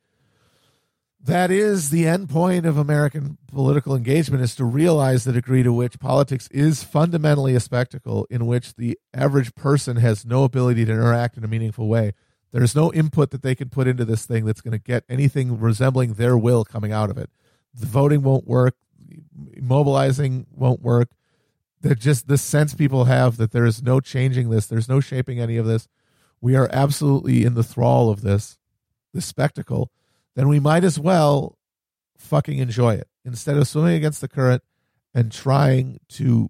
[1.20, 5.74] that is the end point of American political engagement is to realize the degree to
[5.74, 10.92] which politics is fundamentally a spectacle in which the average person has no ability to
[10.92, 12.14] interact in a meaningful way.
[12.52, 15.60] There's no input that they can put into this thing that's going to get anything
[15.60, 17.32] resembling their will coming out of it.
[17.74, 18.76] The voting won't work,
[19.60, 21.10] mobilizing won't work.
[21.82, 25.40] That just the sense people have that there is no changing this, there's no shaping
[25.40, 25.88] any of this.
[26.40, 28.58] We are absolutely in the thrall of this,
[29.14, 29.92] this spectacle
[30.36, 31.58] then we might as well
[32.18, 34.64] fucking enjoy it instead of swimming against the current
[35.14, 36.50] and trying to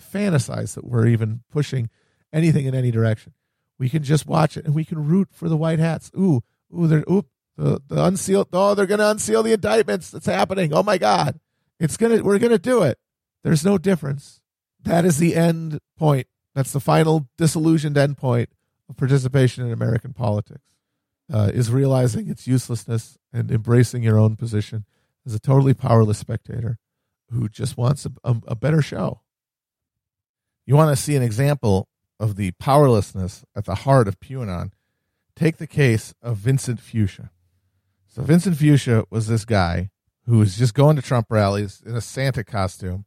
[0.00, 1.90] fantasize that we're even pushing
[2.32, 3.34] anything in any direction.
[3.78, 6.10] We can just watch it and we can root for the white hats.
[6.16, 6.42] Ooh,
[6.74, 8.48] ooh, they're ooh, the, the unsealed.
[8.52, 10.10] Oh, they're to unseal the indictments.
[10.10, 10.72] That's happening.
[10.72, 11.40] Oh my God,
[11.78, 12.22] it's gonna.
[12.22, 12.98] We're gonna do it.
[13.42, 14.39] There's no difference.
[14.84, 16.26] That is the end point.
[16.54, 18.50] That's the final disillusioned end point
[18.88, 20.74] of participation in American politics
[21.32, 24.84] uh, is realizing its uselessness and embracing your own position
[25.24, 26.78] as a totally powerless spectator
[27.30, 29.20] who just wants a, a, a better show.
[30.66, 34.72] You want to see an example of the powerlessness at the heart of QAnon?
[35.36, 37.30] Take the case of Vincent Fusca.
[38.08, 39.90] So, Vincent Fusca was this guy
[40.26, 43.04] who was just going to Trump rallies in a Santa costume.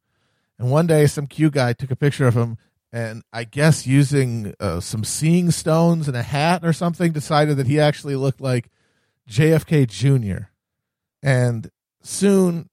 [0.63, 2.57] And one day, some Q guy took a picture of him
[2.93, 7.67] and I guess using uh, some seeing stones and a hat or something, decided that
[7.67, 8.69] he actually looked like
[9.29, 10.45] JFK Jr.
[11.21, 11.69] And
[12.01, 12.69] soon,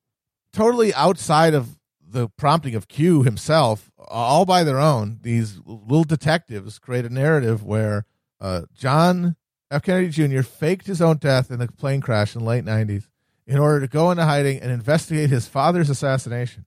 [0.53, 6.79] totally outside of the prompting of Q himself, all by their own, these little detectives
[6.79, 8.05] create a narrative where
[8.41, 9.35] uh, John
[9.69, 9.83] F.
[9.83, 10.43] Kennedy Jr.
[10.43, 13.09] faked his own death in a plane crash in the late 90s
[13.49, 16.67] in order to go into hiding and investigate his father's assassination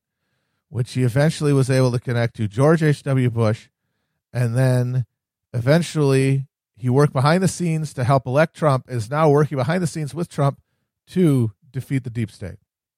[0.73, 3.29] which he eventually was able to connect to George H.W.
[3.29, 3.69] Bush.
[4.33, 5.05] And then
[5.53, 9.87] eventually he worked behind the scenes to help elect Trump, is now working behind the
[9.87, 10.59] scenes with Trump
[11.09, 12.57] to defeat the deep state.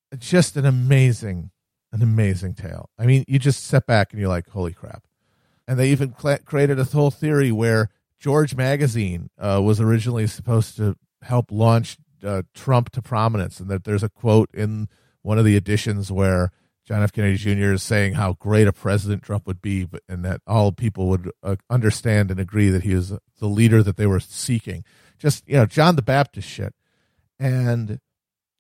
[0.10, 1.52] It's just an amazing,
[1.92, 2.92] an amazing tale.
[2.98, 5.04] I mean, you just step back and you're like, holy crap.
[5.68, 7.90] And they even cl- created a whole theory where
[8.22, 13.84] George Magazine uh, was originally supposed to help launch uh, Trump to prominence, and that
[13.84, 14.88] there's a quote in
[15.24, 16.54] one of the editions where
[16.86, 17.12] John F.
[17.12, 17.74] Kennedy Jr.
[17.74, 21.32] is saying how great a president Trump would be, but and that all people would
[21.42, 24.84] uh, understand and agree that he is the leader that they were seeking.
[25.18, 26.76] Just you know, John the Baptist shit,
[27.40, 28.00] and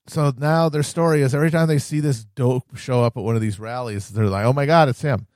[0.07, 3.36] so now their story is every time they see this dope show up at one
[3.36, 5.28] of these rallies, they're like, "Oh my god, it's him!"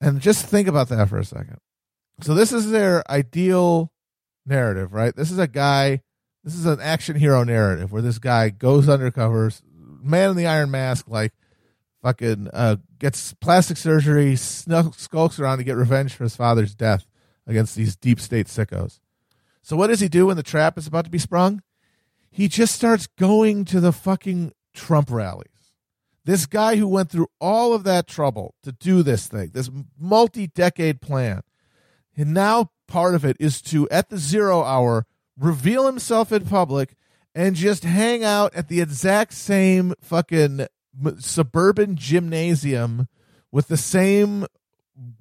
[0.00, 1.58] And just think about that for a second.
[2.20, 3.92] So this is their ideal
[4.44, 5.14] narrative, right?
[5.14, 6.02] This is a guy.
[6.42, 9.50] This is an action hero narrative where this guy goes undercover,
[10.02, 11.32] man in the iron mask, like
[12.04, 17.06] fucking uh, gets plastic surgery, skulks around to get revenge for his father's death
[17.46, 19.00] against these deep state sickos.
[19.62, 21.62] So what does he do when the trap is about to be sprung?
[22.30, 25.48] He just starts going to the fucking Trump rallies.
[26.26, 30.46] This guy who went through all of that trouble to do this thing, this multi
[30.48, 31.42] decade plan,
[32.18, 35.06] and now part of it is to, at the zero hour,
[35.38, 36.96] reveal himself in public
[37.34, 40.66] and just hang out at the exact same fucking
[41.18, 43.08] suburban gymnasium
[43.50, 44.46] with the same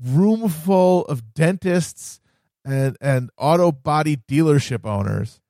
[0.04, 2.20] room full of dentists
[2.66, 5.42] and and auto body dealership owners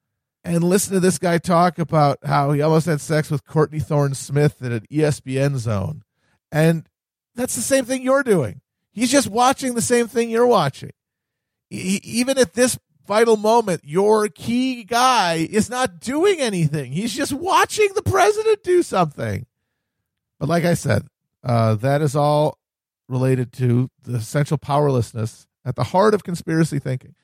[0.44, 4.14] and listen to this guy talk about how he almost had sex with Courtney Thorne
[4.14, 6.04] Smith at an ESPN zone.
[6.52, 6.88] And
[7.36, 8.62] that's the same thing you're doing.
[8.92, 10.92] He's just watching the same thing you're watching.
[11.70, 16.92] Even at this vital moment, your key guy is not doing anything.
[16.92, 19.48] He's just watching the president do something.
[20.44, 21.08] But like I said,
[21.42, 22.58] uh, that is all
[23.08, 27.16] related to the essential powerlessness at the heart of conspiracy thinking.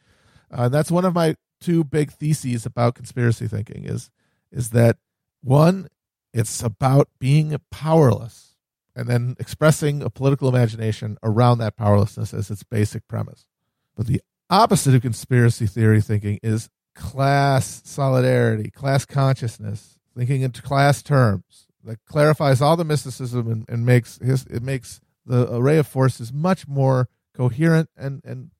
[0.50, 4.10] Uh, that's one of my two big theses about conspiracy thinking is
[4.54, 4.96] is that
[5.42, 5.90] one,
[6.34, 8.56] it's about being powerless
[8.96, 13.50] and then expressing a political imagination around that powerlessness as its basic premise.
[13.98, 21.04] But the opposite of conspiracy theory thinking is class solidarity, class consciousness, thinking in class
[21.04, 25.88] terms, that clarifies all the mysticism and, and makes his it makes the array of
[25.88, 28.52] forces much more coherent and and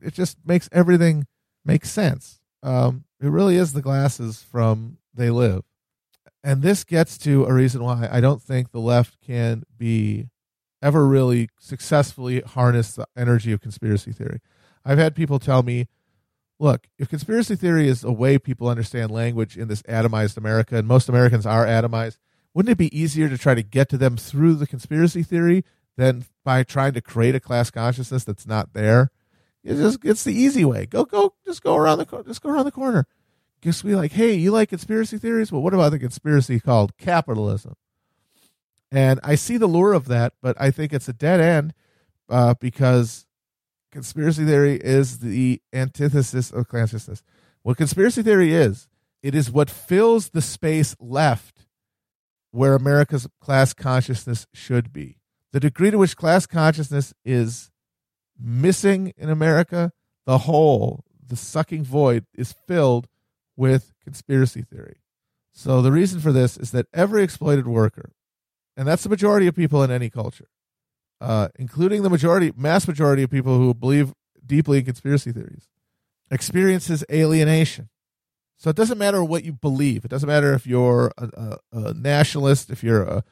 [0.00, 1.26] it just makes everything
[1.64, 2.40] make sense.
[2.62, 5.64] Um, it really is the glasses from They Live,
[6.42, 10.30] and this gets to a reason why I don't think the left can be
[10.80, 14.40] ever really successfully harness the energy of conspiracy theory.
[14.84, 15.88] I've had people tell me,
[16.58, 20.88] look, if conspiracy theory is a way people understand language in this atomized America, and
[20.88, 22.16] most Americans are atomized,
[22.58, 25.64] wouldn't it be easier to try to get to them through the conspiracy theory
[25.96, 29.12] than by trying to create a class consciousness that's not there?
[29.62, 30.84] It's just it's the easy way.
[30.84, 33.06] Go go just go around the just go around the corner.
[33.62, 35.52] Just be like, hey, you like conspiracy theories?
[35.52, 37.76] Well, what about the conspiracy called capitalism?
[38.90, 41.74] And I see the lure of that, but I think it's a dead end
[42.28, 43.24] uh, because
[43.92, 47.22] conspiracy theory is the antithesis of consciousness.
[47.62, 48.88] What conspiracy theory is,
[49.22, 51.57] it is what fills the space left
[52.50, 55.18] where America's class consciousness should be.
[55.52, 57.70] The degree to which class consciousness is
[58.38, 59.92] missing in America,
[60.26, 63.08] the hole, the sucking void, is filled
[63.56, 64.98] with conspiracy theory.
[65.52, 68.12] So the reason for this is that every exploited worker,
[68.76, 70.48] and that's the majority of people in any culture,
[71.20, 74.12] uh, including the majority, mass majority of people who believe
[74.46, 75.66] deeply in conspiracy theories,
[76.30, 77.88] experiences alienation.
[78.58, 80.04] So it doesn't matter what you believe.
[80.04, 83.24] It doesn't matter if you're a, a, a nationalist, if you're a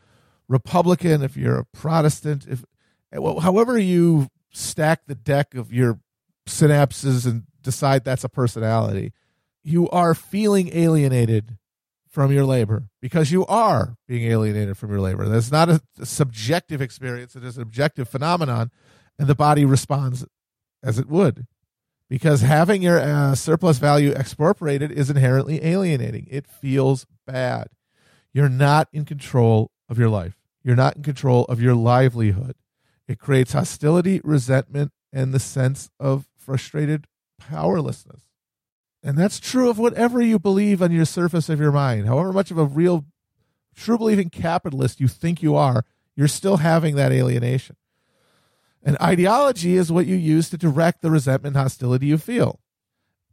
[0.49, 2.65] Republican, if you're a Protestant, if
[3.13, 5.99] eh, however you stack the deck of your
[6.49, 9.13] synapses and decide that's a personality,
[9.65, 11.59] you are feeling alienated
[12.09, 15.29] from your labor because you are being alienated from your labor.
[15.29, 18.71] That's not a, a subjective experience, it is an objective phenomenon,
[19.19, 20.25] and the body responds
[20.85, 21.49] as it would
[22.09, 26.27] because having your uh, surplus value expropriated is inherently alienating.
[26.31, 27.69] It feels bad.
[28.33, 30.37] You're not in control of your life.
[30.63, 32.57] You're not in control of your livelihood.
[33.09, 37.07] It creates hostility, resentment, and the sense of frustrated
[37.39, 38.23] powerlessness.
[39.03, 42.07] And that's true of whatever you believe on your surface of your mind.
[42.07, 43.05] However much of a real,
[43.75, 45.85] true believing capitalist you think you are,
[46.17, 47.77] you're still having that alienation.
[48.87, 52.61] And ideology is what you use to direct the resentment hostility you feel.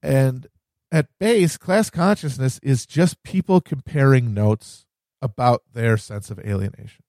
[0.01, 0.47] And
[0.91, 4.87] at base, class consciousness is just people comparing notes
[5.21, 7.03] about their sense of alienation.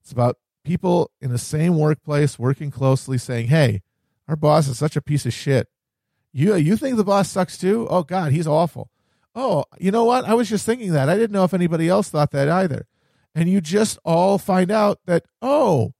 [0.00, 3.82] It's about people in the same workplace working closely saying, hey,
[4.26, 5.68] our boss is such a piece of shit.
[6.32, 7.86] You, you think the boss sucks too?
[7.88, 8.90] Oh, God, he's awful.
[9.36, 10.24] Oh, you know what?
[10.24, 11.08] I was just thinking that.
[11.08, 12.88] I didn't know if anybody else thought that either.
[13.36, 15.94] And you just all find out that, oh,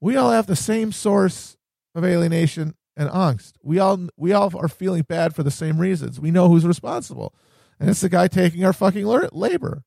[0.00, 1.56] we all have the same source
[1.94, 3.54] of alienation and angst.
[3.62, 6.20] We all we all are feeling bad for the same reasons.
[6.20, 7.34] We know who's responsible,
[7.78, 9.84] and it's the guy taking our fucking labor.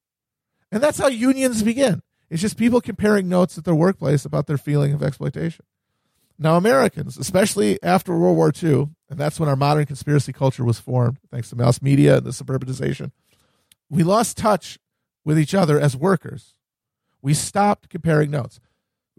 [0.71, 2.01] And that's how unions begin.
[2.29, 5.65] It's just people comparing notes at their workplace about their feeling of exploitation.
[6.39, 10.79] Now, Americans, especially after World War II, and that's when our modern conspiracy culture was
[10.79, 13.11] formed, thanks to mass media and the suburbanization,
[13.89, 14.79] we lost touch
[15.25, 16.55] with each other as workers.
[17.21, 18.59] We stopped comparing notes.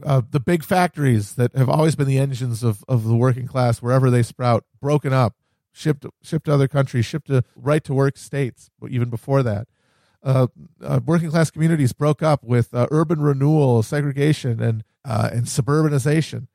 [0.04, 3.80] Uh, the big factories that have always been the engines of, of the working class,
[3.80, 5.34] wherever they sprout, broken up,
[5.72, 9.66] shipped shipped to other countries, shipped to right to work states, even before that.
[10.22, 10.46] Uh,
[10.82, 16.46] uh, working class communities broke up with uh, urban renewal, segregation, and uh, and suburbanization.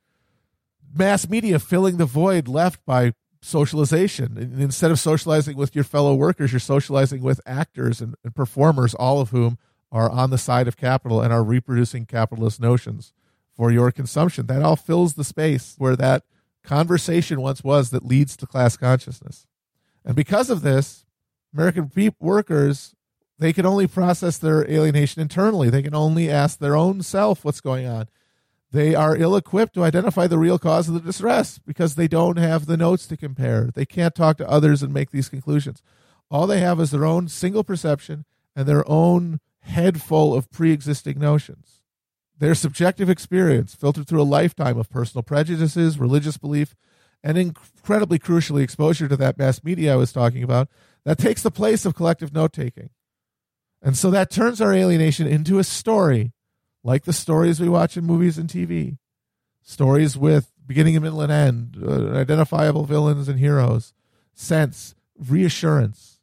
[0.94, 4.38] Mass media filling the void left by socialization.
[4.38, 8.94] And instead of socializing with your fellow workers, you're socializing with actors and, and performers,
[8.94, 9.58] all of whom
[9.92, 13.14] are on the side of capital and are reproducing capitalist notions
[13.58, 14.46] for your consumption.
[14.46, 16.24] That all fills the space where that
[16.64, 19.48] conversation once was that leads to class consciousness.
[20.06, 21.06] And because of this,
[21.54, 22.96] American workers
[23.40, 25.70] they can only process their alienation internally.
[25.70, 28.08] They can only ask their own self what's going on.
[28.72, 32.38] They are ill equipped to identify the real cause of the distress because they don't
[32.38, 33.70] have the notes to compare.
[33.74, 35.82] They can't talk to others and make these conclusions.
[36.30, 40.72] All they have is their own single perception and their own head full of pre
[40.72, 41.77] existing notions.
[42.40, 46.76] Their subjective experience, filtered through a lifetime of personal prejudices, religious belief,
[47.24, 50.70] and incredibly crucially, exposure to that mass media I was talking about,
[51.04, 52.90] that takes the place of collective note taking.
[53.82, 56.34] And so that turns our alienation into a story,
[56.84, 58.98] like the stories we watch in movies and TV.
[59.62, 63.94] Stories with beginning and middle and end, uh, identifiable villains and heroes,
[64.34, 66.20] sense, reassurance,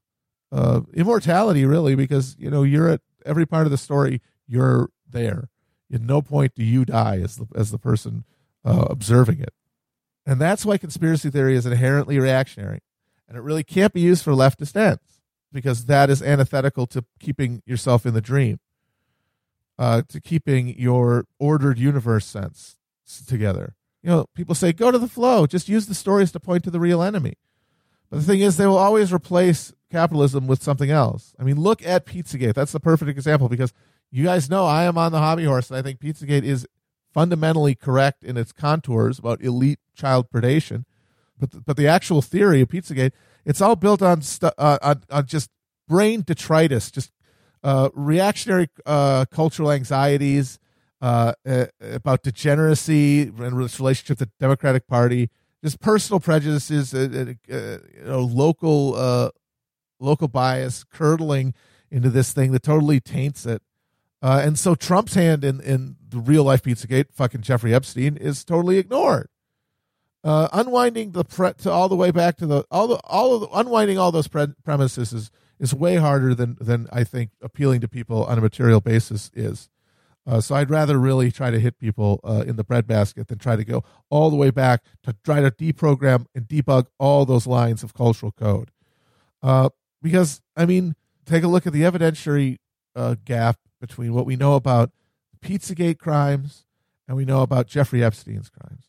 [0.53, 4.21] uh, immortality, really, because you know you're at every part of the story.
[4.47, 5.49] You're there.
[5.95, 8.25] At no point do you die as the as the person
[8.65, 9.55] uh, observing it,
[10.27, 12.81] and that's why conspiracy theory is inherently reactionary,
[13.29, 15.21] and it really can't be used for leftist ends
[15.53, 18.59] because that is antithetical to keeping yourself in the dream,
[19.79, 22.77] uh, to keeping your ordered universe sense
[23.29, 23.77] together.
[24.03, 26.71] You know, people say, go to the flow, just use the stories to point to
[26.71, 27.35] the real enemy.
[28.11, 31.35] But the thing is, they will always replace capitalism with something else.
[31.39, 32.55] I mean, look at Pizzagate.
[32.55, 33.73] That's the perfect example because
[34.15, 36.67] you guys know I am on the hobby horse, and I think Pizzagate is
[37.13, 40.85] fundamentally correct in its contours about elite child predation.
[41.39, 43.13] But the, but the actual theory of Pizzagate
[43.45, 45.51] it's all built on stu- uh, on, on just
[45.87, 47.11] brain detritus, just
[47.63, 50.59] uh, reactionary uh, cultural anxieties
[51.03, 55.31] uh, uh, about degeneracy and its relationship to the Democratic Party,
[55.63, 59.33] just personal prejudices, uh, you know, local
[60.01, 61.55] local bias curdling
[61.91, 63.63] into this thing that totally taints it.
[64.27, 68.79] And so Trump's hand in, in the real life Pizzagate, fucking Jeffrey Epstein, is totally
[68.79, 69.29] ignored
[70.25, 73.43] uh, unwinding the pre- to all the way back to the all the all of
[73.43, 77.83] the, unwinding all those pre- premises is is way harder than than I think appealing
[77.83, 79.69] to people on a material basis is.
[80.27, 83.57] Uh, so I'd rather really try to hit people uh, in the breadbasket than try
[83.57, 87.83] to go all the way back to try to deprogram and debug all those lines
[87.83, 88.71] of cultural code.
[89.43, 89.69] Uh,
[90.01, 90.95] because I mean,
[91.27, 92.57] take a look at the evidentiary
[92.97, 94.91] uh, gap between what we know about
[95.43, 96.65] Pizzagate crimes
[97.07, 98.89] and we know about Jeffrey Epstein's crimes.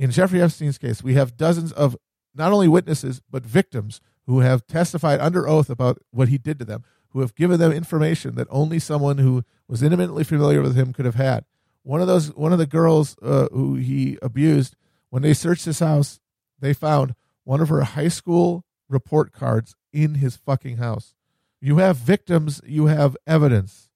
[0.00, 1.96] In Jeffrey Epstein's case, we have dozens of
[2.34, 6.64] not only witnesses, but victims who have testified under oath about what he did to
[6.64, 10.92] them, who have given them information that only someone who was intimately familiar with him
[10.92, 11.44] could have had.
[11.84, 14.74] One of those, one of the girls uh, who he abused,
[15.10, 16.18] when they searched his house,
[16.58, 17.14] they found
[17.44, 21.14] one of her high school report cards in his fucking house.
[21.60, 23.88] You have victims, you have evidence,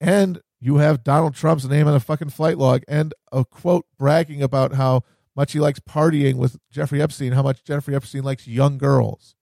[0.00, 4.42] and you have Donald Trump's name on a fucking flight log and a quote bragging
[4.42, 5.02] about how
[5.36, 9.34] much he likes partying with Jeffrey Epstein, how much Jeffrey Epstein likes young girls.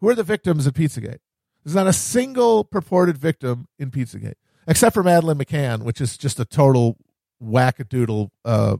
[0.00, 1.18] Who are the victims of Pizzagate?
[1.62, 4.34] There's not a single purported victim in Pizzagate,
[4.66, 6.96] except for Madeleine McCann, which is just a total
[7.42, 8.78] wackadoodle uh,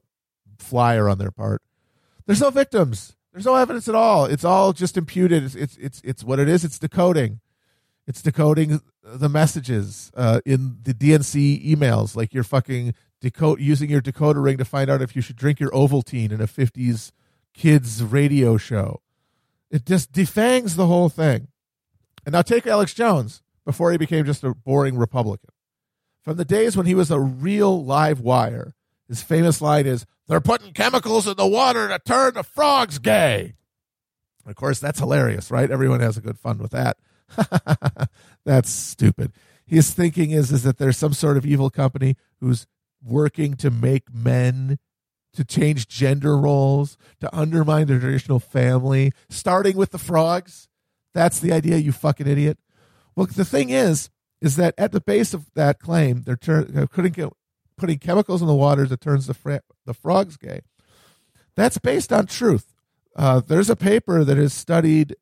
[0.59, 1.63] flyer on their part.
[2.27, 3.17] There's no victims.
[3.33, 4.25] There's no evidence at all.
[4.25, 5.45] It's all just imputed.
[5.45, 6.65] It's it's it's, it's what it is.
[6.65, 7.41] It's decoding.
[8.07, 8.81] It's decoding
[9.19, 14.57] the messages uh, in the DNC emails, like you're fucking decode using your decoder ring
[14.59, 17.13] to find out if you should drink your Ovaltine in a 50s
[17.55, 19.01] kids radio show.
[19.71, 21.49] It just defangs the whole thing.
[22.25, 25.51] And now take Alex Jones before he became just a boring Republican.
[26.23, 28.75] From the days when he was a real live wire,
[29.09, 33.55] his famous line is, They're putting chemicals in the water to turn the frogs gay.
[34.47, 35.71] Of course, that's hilarious, right?
[35.71, 36.97] Everyone has a good fun with that.
[38.45, 39.33] that's stupid.
[39.67, 42.67] His thinking is, is that there's some sort of evil company who's
[43.03, 44.79] working to make men
[45.33, 50.69] to change gender roles, to undermine the traditional family, starting with the frogs.
[51.15, 52.59] That's the idea, you fucking idiot.
[53.15, 57.31] Well, the thing is, is that at the base of that claim, they're turn, putting,
[57.77, 60.63] putting chemicals in the water that turns the, fra- the frogs gay.
[61.55, 62.75] That's based on truth.
[63.15, 65.17] Uh, there's a paper that has studied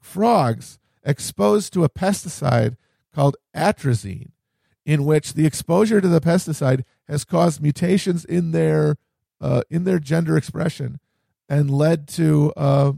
[0.00, 2.76] frogs exposed to a pesticide
[3.14, 4.30] called atrazine
[4.84, 8.96] in which the exposure to the pesticide has caused mutations in their
[9.40, 11.00] uh, in their gender expression
[11.48, 12.92] and led to uh,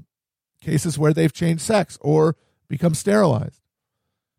[0.61, 2.37] cases where they've changed sex or
[2.69, 3.61] become sterilized.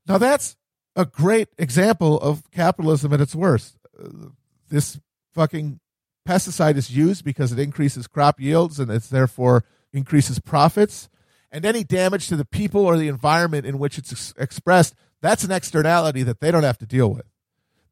[0.08, 0.56] Now that's
[0.96, 3.78] a great example of capitalism at its worst.
[4.00, 4.30] Uh,
[4.70, 5.00] this
[5.34, 5.80] fucking
[6.28, 11.10] pesticide is used because it increases crop yields and it's therefore increases profits.
[11.52, 15.44] And any damage to the people or the environment in which it's ex- expressed, that's
[15.44, 17.26] an externality that they don't have to deal with.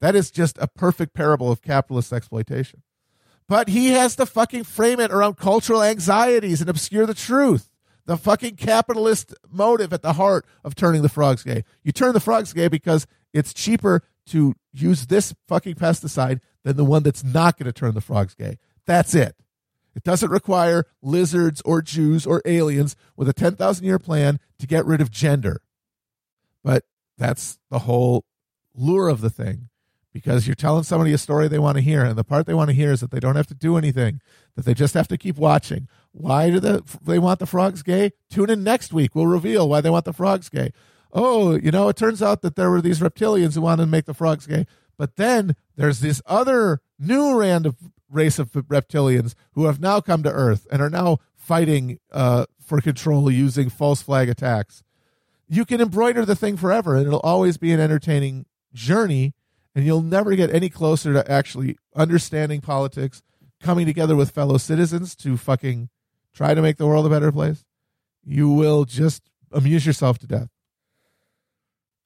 [0.01, 2.81] That is just a perfect parable of capitalist exploitation.
[3.47, 7.69] But he has to fucking frame it around cultural anxieties and obscure the truth.
[8.05, 11.63] The fucking capitalist motive at the heart of turning the frogs gay.
[11.83, 16.85] You turn the frogs gay because it's cheaper to use this fucking pesticide than the
[16.85, 18.57] one that's not going to turn the frogs gay.
[18.85, 19.35] That's it.
[19.95, 24.85] It doesn't require lizards or Jews or aliens with a 10,000 year plan to get
[24.85, 25.61] rid of gender.
[26.63, 26.85] But
[27.17, 28.25] that's the whole
[28.73, 29.69] lure of the thing
[30.13, 32.03] because you're telling somebody a story they want to hear.
[32.03, 34.21] And the part they want to hear is that they don't have to do anything,
[34.55, 35.87] that they just have to keep watching.
[36.11, 38.11] Why do the, they want the frogs gay?
[38.29, 39.15] Tune in next week.
[39.15, 40.71] We'll reveal why they want the frogs gay.
[41.11, 44.05] Oh, you know, it turns out that there were these reptilians who wanted to make
[44.05, 44.65] the frogs gay.
[44.97, 47.75] But then there's this other new rand of
[48.13, 52.79] race of reptilians who have now come to Earth and are now fighting uh, for
[52.79, 54.83] control using false flag attacks.
[55.47, 59.33] You can embroider the thing forever, and it'll always be an entertaining journey,
[59.75, 63.21] and you'll never get any closer to actually understanding politics,
[63.61, 65.89] coming together with fellow citizens to fucking
[66.33, 67.65] try to make the world a better place.
[68.25, 70.49] You will just amuse yourself to death.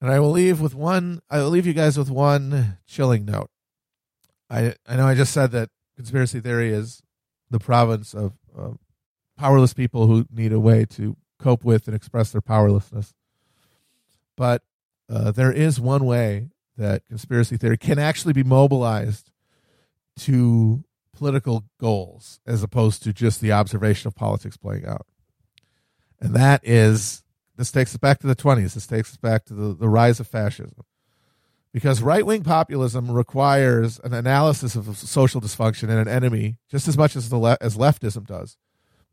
[0.01, 1.21] And I will leave with one.
[1.29, 3.49] I will leave you guys with one chilling note.
[4.49, 7.03] I I know I just said that conspiracy theory is
[7.49, 8.69] the province of uh,
[9.37, 13.13] powerless people who need a way to cope with and express their powerlessness.
[14.37, 14.63] But
[15.09, 19.31] uh, there is one way that conspiracy theory can actually be mobilized
[20.19, 20.83] to
[21.15, 25.07] political goals as opposed to just the observation of politics playing out.
[26.19, 27.23] And that is
[27.55, 28.75] this takes us back to the 20s.
[28.75, 30.85] This takes us back to the, the rise of fascism.
[31.73, 36.97] Because right wing populism requires an analysis of social dysfunction and an enemy just as
[36.97, 38.57] much as, the le- as leftism does.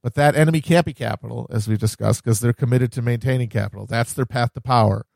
[0.03, 3.87] But that enemy can't be capital, as we've discussed, because they're committed to maintaining capital.
[3.87, 5.07] That's their path to power.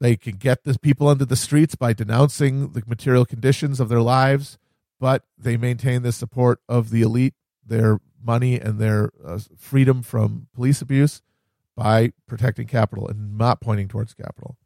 [0.00, 4.02] They can get the people into the streets by denouncing the material conditions of their
[4.02, 4.58] lives,
[5.00, 10.48] but they maintain the support of the elite, their money, and their uh, freedom from
[10.54, 11.22] police abuse
[11.74, 14.58] by protecting capital and not pointing towards capital.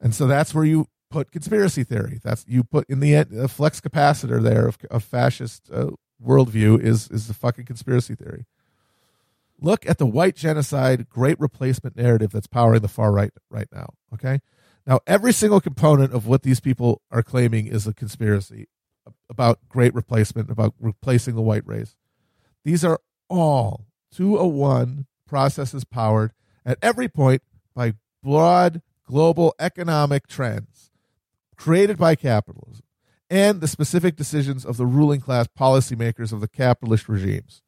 [0.00, 2.20] And so that's where you put conspiracy theory.
[2.22, 5.90] That's you put in the end a flux capacitor there of, of fascist uh,
[6.24, 8.46] worldview is is the fucking conspiracy theory.
[9.60, 13.94] Look at the white genocide great replacement narrative that's powering the far right right now.
[14.14, 14.40] Okay,
[14.86, 18.68] now every single component of what these people are claiming is a conspiracy
[19.28, 21.96] about great replacement, about replacing the white race.
[22.64, 26.32] These are all to a one processes powered
[26.64, 27.42] at every point
[27.74, 30.90] by broad global economic trends
[31.56, 32.84] created by capitalism
[33.30, 37.62] and the specific decisions of the ruling class policymakers of the capitalist regimes.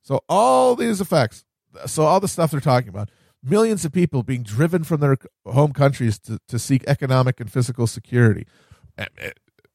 [0.00, 1.44] So, all these effects,
[1.84, 3.10] so all the stuff they're talking about,
[3.42, 7.86] millions of people being driven from their home countries to, to seek economic and physical
[7.86, 8.46] security.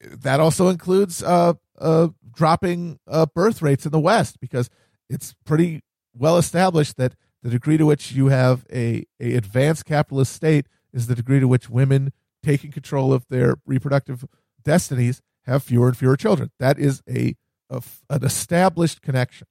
[0.01, 4.69] That also includes uh, uh, dropping uh, birth rates in the West because
[5.09, 5.81] it's pretty
[6.15, 11.07] well established that the degree to which you have a, a advanced capitalist state is
[11.07, 12.13] the degree to which women
[12.43, 14.25] taking control of their reproductive
[14.63, 16.51] destinies have fewer and fewer children.
[16.59, 17.35] That is a,
[17.69, 19.47] a an established connection.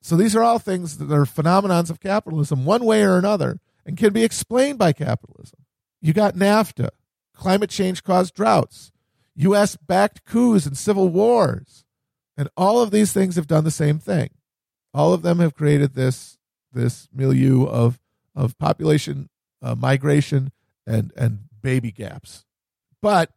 [0.00, 3.96] So these are all things that are phenomenons of capitalism, one way or another, and
[3.96, 5.60] can be explained by capitalism.
[6.00, 6.88] You got NAFTA,
[7.34, 8.90] climate change caused droughts,
[9.36, 9.76] U.S.
[9.76, 11.84] backed coups and civil wars,
[12.36, 14.30] and all of these things have done the same thing
[14.94, 16.38] all of them have created this
[16.72, 17.98] this milieu of
[18.34, 19.28] of population
[19.60, 20.52] uh, migration
[20.86, 22.44] and and baby gaps.
[23.00, 23.30] But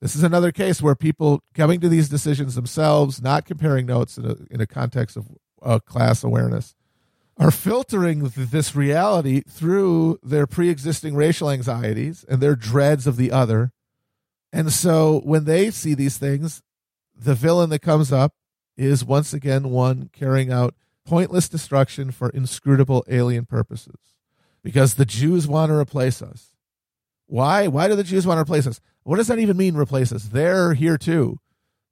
[0.00, 4.24] this is another case where people coming to these decisions themselves, not comparing notes in
[4.24, 5.26] a, in a context of
[5.62, 6.74] uh, class awareness,
[7.36, 13.72] are filtering this reality through their pre-existing racial anxieties and their dreads of the other.
[14.52, 16.62] And so when they see these things,
[17.14, 18.34] the villain that comes up
[18.76, 20.74] is once again one carrying out
[21.10, 23.98] pointless destruction for inscrutable alien purposes.
[24.62, 26.54] Because the Jews want to replace us.
[27.26, 27.66] Why?
[27.66, 28.80] Why do the Jews want to replace us?
[29.02, 30.24] What does that even mean, replace us?
[30.24, 31.40] They're here too.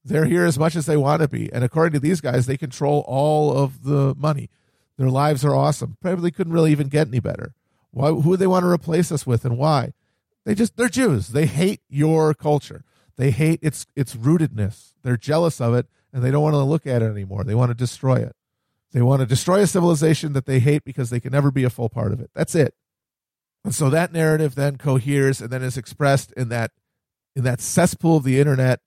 [0.04, 1.52] They're here as much as they want to be.
[1.52, 4.50] And according to these guys, they control all of the money.
[4.98, 5.96] Their lives are awesome.
[6.00, 7.54] Probably couldn't really even get any better.
[7.90, 9.94] Why, who do they want to replace us with and why?
[10.44, 11.28] They just they're Jews.
[11.28, 12.84] They hate your culture.
[13.16, 14.92] They hate its its rootedness.
[15.02, 17.42] They're jealous of it and they don't want to look at it anymore.
[17.42, 18.36] They want to destroy it.
[18.92, 21.70] They want to destroy a civilization that they hate because they can never be a
[21.70, 22.30] full part of it.
[22.34, 22.74] That's it.
[23.64, 26.70] And so that narrative then coheres and then is expressed in that
[27.36, 28.80] in that cesspool of the internet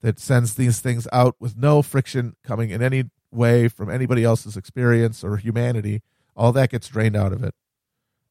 [0.00, 4.56] that sends these things out with no friction coming in any way from anybody else's
[4.56, 6.02] experience or humanity.
[6.34, 7.54] All that gets drained out of it.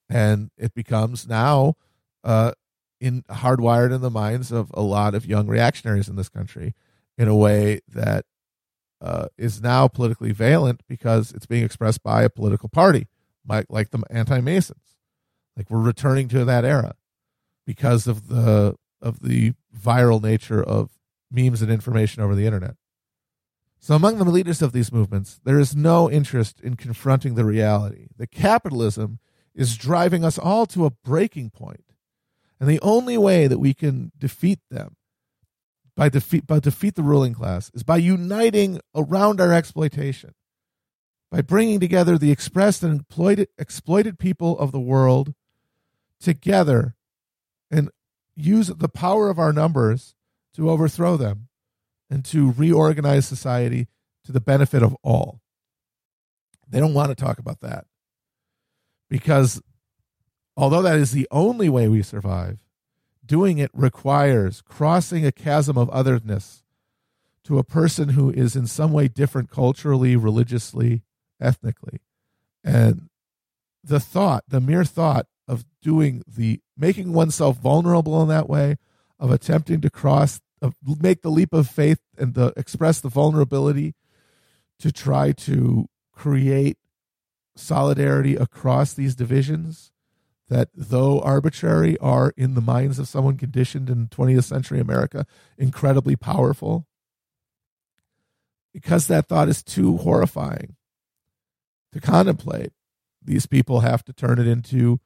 [0.10, 1.76] And it becomes now
[2.23, 2.52] uh,
[2.99, 6.76] in hardwired in the minds of a lot of young reactionaries in this country
[7.18, 8.26] in a way that
[9.02, 13.07] uh, is now politically valent because it's being expressed by a political party,
[13.48, 14.95] like, like the anti-Masons.
[15.57, 16.95] Like we're returning to that era
[17.65, 20.91] because of the of the viral nature of
[21.32, 22.76] memes and information over the internet.
[23.80, 28.10] So, among the leaders of these movements, there is no interest in confronting the reality
[28.18, 29.19] that capitalism
[29.56, 31.84] is driving us all to a breaking point.
[32.60, 34.95] And the only way that we can defeat them
[35.95, 40.34] by defeat by defeat the ruling class is by uniting around our exploitation
[41.31, 45.34] by bringing together the expressed and exploited, exploited people of the world
[46.19, 46.95] together
[47.72, 47.89] and
[48.35, 50.13] use the power of our numbers
[50.53, 51.47] to overthrow them
[52.09, 53.88] and to reorganize society
[54.26, 55.39] to the benefit of all.
[56.68, 57.85] They don't want to talk about that
[59.09, 59.61] because
[60.57, 62.59] although that is the only way we survive,
[63.26, 66.64] doing it requires crossing a chasm of otherness
[67.43, 71.03] to a person who is in some way different culturally, religiously,
[71.39, 71.99] ethnically.
[72.64, 73.10] And
[73.84, 78.77] the thought, the mere thought of doing the making oneself vulnerable in that way,
[79.19, 83.95] of attempting to cross, of make the leap of faith and the, express the vulnerability
[84.80, 86.77] to try to create
[87.56, 89.91] solidarity across these divisions
[90.52, 95.26] that, though arbitrary, are in the minds of someone conditioned in 20th century America
[95.57, 96.86] incredibly powerful.
[98.73, 100.76] Because that thought is too horrifying
[101.94, 102.73] to contemplate,
[103.23, 104.99] these people have to turn it into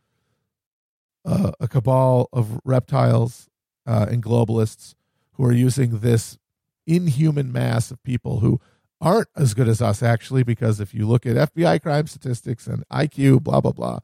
[1.24, 3.48] uh, a cabal of reptiles
[3.86, 4.96] uh, and globalists
[5.34, 6.40] who are using this
[6.88, 8.60] inhuman mass of people who
[9.00, 12.84] aren't as good as us, actually, because if you look at FBI crime statistics and
[12.90, 14.00] IQ, blah, blah, blah,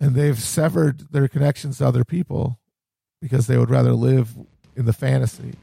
[0.00, 2.58] and they've severed their connections to other people
[3.20, 4.34] because they would rather live
[4.76, 5.54] in the fantasy.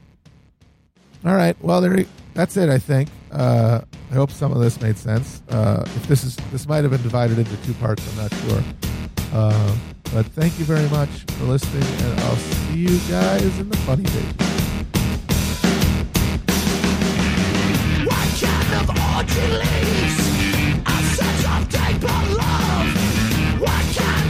[1.24, 2.04] All right, well, there,
[2.34, 2.68] that's it.
[2.68, 3.08] I think.
[3.32, 3.80] Uh,
[4.10, 5.42] I hope some of this made sense.
[5.48, 8.62] Uh, if this is this might have been divided into two parts, I'm not sure.
[9.32, 9.76] Uh,
[10.12, 14.04] but thank you very much for listening, and I'll see you guys in the funny
[14.04, 14.46] pages.